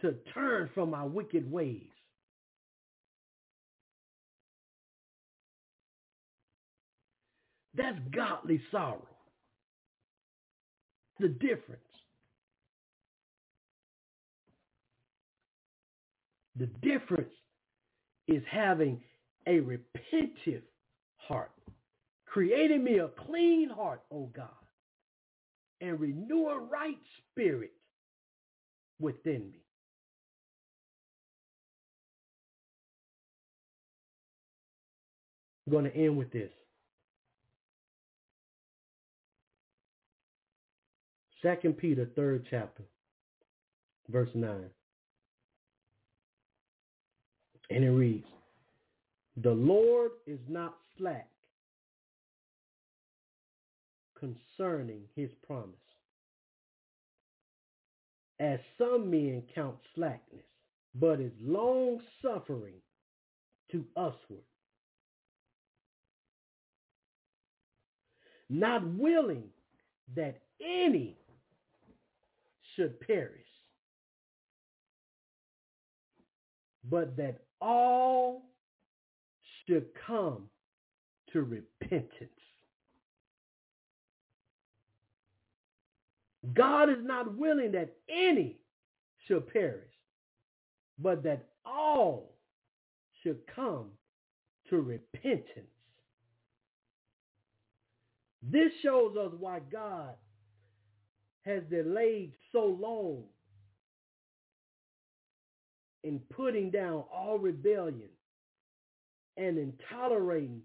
to 0.00 0.14
turn 0.34 0.70
from 0.74 0.94
our 0.94 1.06
wicked 1.06 1.50
ways. 1.50 1.88
That's 7.74 7.98
godly 8.14 8.60
sorrow. 8.70 9.06
The 11.18 11.28
difference. 11.28 11.82
The 16.56 16.66
difference 16.82 17.32
is 18.30 18.42
having 18.50 19.00
a 19.46 19.60
repentive 19.60 20.62
heart. 21.16 21.50
Creating 22.26 22.84
me 22.84 22.98
a 22.98 23.08
clean 23.26 23.68
heart, 23.68 24.02
O 24.12 24.30
God, 24.34 24.48
and 25.80 25.98
renew 25.98 26.46
a 26.46 26.60
right 26.60 26.98
spirit 27.32 27.72
within 29.00 29.50
me. 29.50 29.60
I'm 35.66 35.72
going 35.72 35.84
to 35.84 35.96
end 35.96 36.16
with 36.16 36.30
this. 36.32 36.50
Second 41.42 41.78
Peter, 41.78 42.08
third 42.14 42.46
chapter, 42.50 42.82
verse 44.08 44.28
9. 44.34 44.70
And 47.70 47.84
it 47.84 47.90
reads, 47.90 48.26
The 49.36 49.52
Lord 49.52 50.10
is 50.26 50.40
not 50.48 50.76
slack 50.98 51.28
concerning 54.18 55.02
his 55.14 55.30
promise, 55.46 55.74
as 58.40 58.58
some 58.76 59.10
men 59.10 59.44
count 59.54 59.76
slackness, 59.94 60.44
but 60.94 61.20
is 61.20 61.32
long 61.40 62.00
suffering 62.20 62.74
to 63.70 63.84
usward, 63.96 64.44
not 68.48 68.84
willing 68.94 69.44
that 70.16 70.40
any 70.60 71.16
should 72.74 73.00
perish, 73.00 73.46
but 76.84 77.16
that 77.16 77.42
all 77.60 78.42
should 79.66 79.86
come 80.06 80.44
to 81.32 81.42
repentance. 81.42 82.30
God 86.54 86.88
is 86.88 87.02
not 87.02 87.36
willing 87.36 87.72
that 87.72 87.94
any 88.08 88.58
should 89.26 89.46
perish, 89.52 89.92
but 90.98 91.22
that 91.22 91.48
all 91.64 92.34
should 93.22 93.38
come 93.54 93.86
to 94.70 94.80
repentance. 94.80 95.66
This 98.42 98.72
shows 98.82 99.16
us 99.16 99.32
why 99.38 99.60
God 99.70 100.14
has 101.44 101.62
delayed 101.70 102.32
so 102.52 102.64
long 102.80 103.24
in 106.04 106.20
putting 106.34 106.70
down 106.70 107.04
all 107.12 107.38
rebellion 107.38 108.08
and 109.36 109.58
in 109.58 109.72
tolerating 109.90 110.62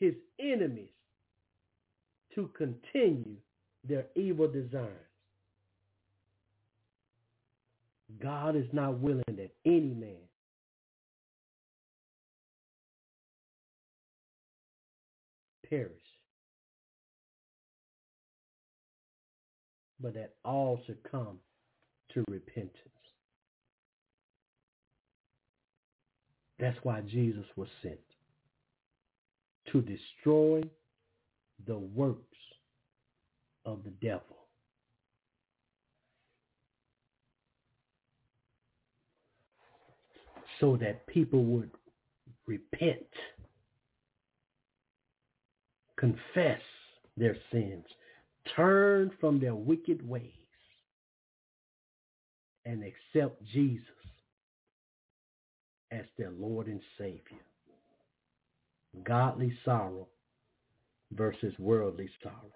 his 0.00 0.14
enemies 0.38 0.90
to 2.34 2.50
continue 2.56 3.36
their 3.86 4.06
evil 4.14 4.48
designs. 4.48 4.92
God 8.22 8.56
is 8.56 8.66
not 8.72 8.98
willing 8.98 9.22
that 9.28 9.50
any 9.64 9.94
man 9.94 10.16
perish, 15.68 15.92
but 20.00 20.14
that 20.14 20.34
all 20.44 20.80
should 20.86 21.02
come 21.10 21.38
to 22.14 22.24
repentance. 22.28 22.72
That's 26.58 26.78
why 26.82 27.00
Jesus 27.02 27.44
was 27.56 27.68
sent. 27.82 27.98
To 29.72 29.80
destroy 29.82 30.62
the 31.66 31.78
works 31.78 32.22
of 33.64 33.84
the 33.84 33.90
devil. 33.90 34.22
So 40.60 40.76
that 40.78 41.06
people 41.06 41.44
would 41.44 41.70
repent, 42.46 43.06
confess 45.96 46.60
their 47.16 47.36
sins, 47.52 47.84
turn 48.56 49.12
from 49.20 49.38
their 49.38 49.54
wicked 49.54 50.08
ways, 50.08 50.32
and 52.64 52.82
accept 52.82 53.44
Jesus 53.44 53.84
as 55.90 56.04
their 56.16 56.30
Lord 56.30 56.66
and 56.66 56.80
Savior. 56.98 57.44
Godly 59.04 59.56
sorrow 59.64 60.08
versus 61.12 61.54
worldly 61.58 62.08
sorrow. 62.22 62.52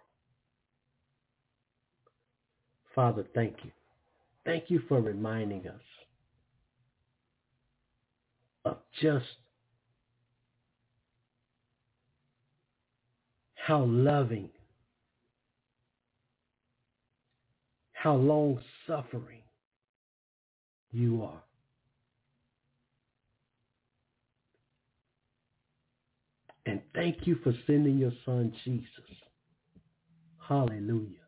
Father, 2.95 3.25
thank 3.35 3.57
you. 3.65 3.71
Thank 4.45 4.65
you 4.69 4.83
for 4.89 5.01
reminding 5.01 5.67
us 5.69 5.81
of 8.65 8.77
just 9.01 9.25
how 13.55 13.85
loving, 13.85 14.51
how 17.93 18.15
long 18.15 18.61
suffering 18.87 19.43
you 20.91 21.23
are. 21.23 21.43
And 26.73 26.81
thank 26.95 27.27
you 27.27 27.37
for 27.45 27.53
sending 27.67 27.99
your 27.99 28.13
son 28.25 28.51
Jesus. 28.65 28.87
Hallelujah. 30.39 31.19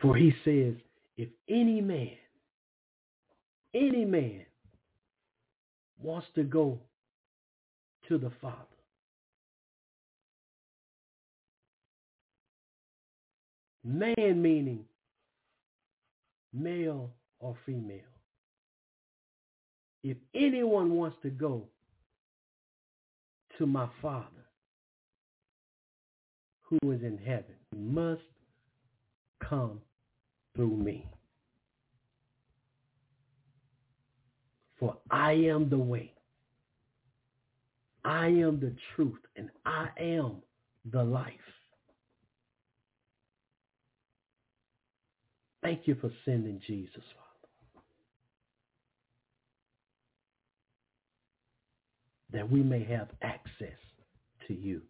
For 0.00 0.14
he 0.14 0.32
says, 0.44 0.74
if 1.16 1.28
any 1.48 1.80
man, 1.80 2.12
any 3.74 4.04
man 4.04 4.42
wants 6.00 6.28
to 6.36 6.44
go 6.44 6.78
to 8.06 8.18
the 8.18 8.30
Father, 8.40 8.54
man 13.82 14.40
meaning 14.40 14.84
male 16.52 17.10
or 17.38 17.56
female. 17.66 18.00
If 20.02 20.16
anyone 20.34 20.94
wants 20.96 21.16
to 21.22 21.30
go 21.30 21.64
to 23.58 23.66
my 23.66 23.88
Father 24.00 24.26
who 26.62 26.78
is 26.90 27.02
in 27.02 27.18
heaven, 27.18 27.54
he 27.70 27.78
must 27.78 28.22
come 29.48 29.80
through 30.56 30.76
me. 30.76 31.06
For 34.78 34.96
I 35.10 35.32
am 35.32 35.68
the 35.68 35.78
way. 35.78 36.12
I 38.04 38.26
am 38.26 38.58
the 38.58 38.74
truth 38.94 39.20
and 39.36 39.48
I 39.64 39.88
am 39.96 40.42
the 40.90 41.04
life. 41.04 41.30
Thank 45.62 45.86
you 45.86 45.96
for 46.00 46.10
sending 46.24 46.60
Jesus, 46.66 47.02
Father. 47.14 47.22
that 52.32 52.50
we 52.50 52.62
may 52.62 52.82
have 52.84 53.08
access 53.22 53.78
to 54.48 54.54
you. 54.54 54.82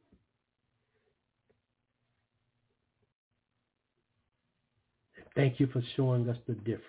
Thank 5.34 5.58
you 5.58 5.66
for 5.72 5.82
showing 5.96 6.28
us 6.28 6.36
the 6.46 6.54
difference. 6.54 6.86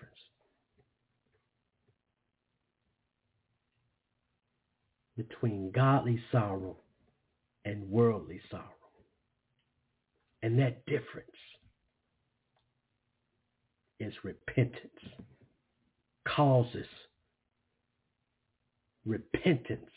Between 5.16 5.72
godly 5.72 6.20
sorrow 6.32 6.76
and 7.64 7.90
worldly 7.90 8.42
sorrow. 8.52 8.64
And 10.42 10.60
that 10.60 10.86
difference 10.86 11.30
is 14.04 14.14
repentance. 14.24 14.92
Causes 16.28 16.88
repentance, 19.06 19.90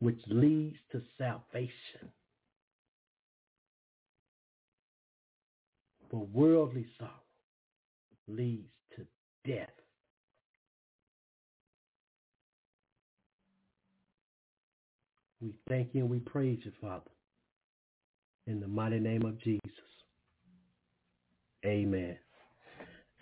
which 0.00 0.20
leads 0.28 0.76
to 0.92 1.02
salvation. 1.18 2.10
For 6.10 6.26
worldly 6.32 6.86
sorrow 6.98 7.10
leads 8.28 8.68
to 8.96 9.06
death. 9.50 9.68
We 15.40 15.54
thank 15.68 15.88
you 15.92 16.02
and 16.02 16.10
we 16.10 16.20
praise 16.20 16.60
you, 16.64 16.72
Father, 16.80 17.10
in 18.46 18.60
the 18.60 18.68
mighty 18.68 19.00
name 19.00 19.24
of 19.24 19.40
Jesus. 19.40 19.60
Amen. 21.64 22.16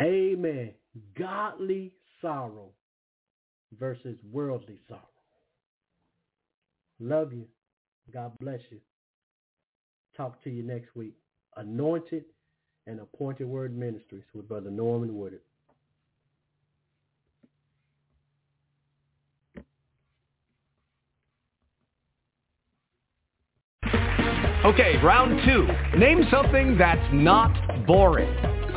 Amen. 0.00 0.72
Godly 1.16 1.92
sorrow 2.20 2.70
versus 3.78 4.16
worldly 4.32 4.78
sorrow. 4.88 5.02
Love 6.98 7.32
you. 7.32 7.46
God 8.12 8.32
bless 8.40 8.60
you. 8.70 8.78
Talk 10.16 10.42
to 10.44 10.50
you 10.50 10.62
next 10.62 10.94
week. 10.96 11.14
Anointed 11.56 12.24
and 12.86 13.00
Appointed 13.00 13.46
Word 13.46 13.76
Ministries 13.76 14.24
with 14.34 14.48
Brother 14.48 14.70
Norman 14.70 15.16
Woodard. 15.16 15.40
Okay, 24.62 24.96
round 25.02 25.40
two. 25.46 25.66
Name 25.98 26.24
something 26.30 26.76
that's 26.76 27.00
not 27.12 27.86
boring. 27.86 28.28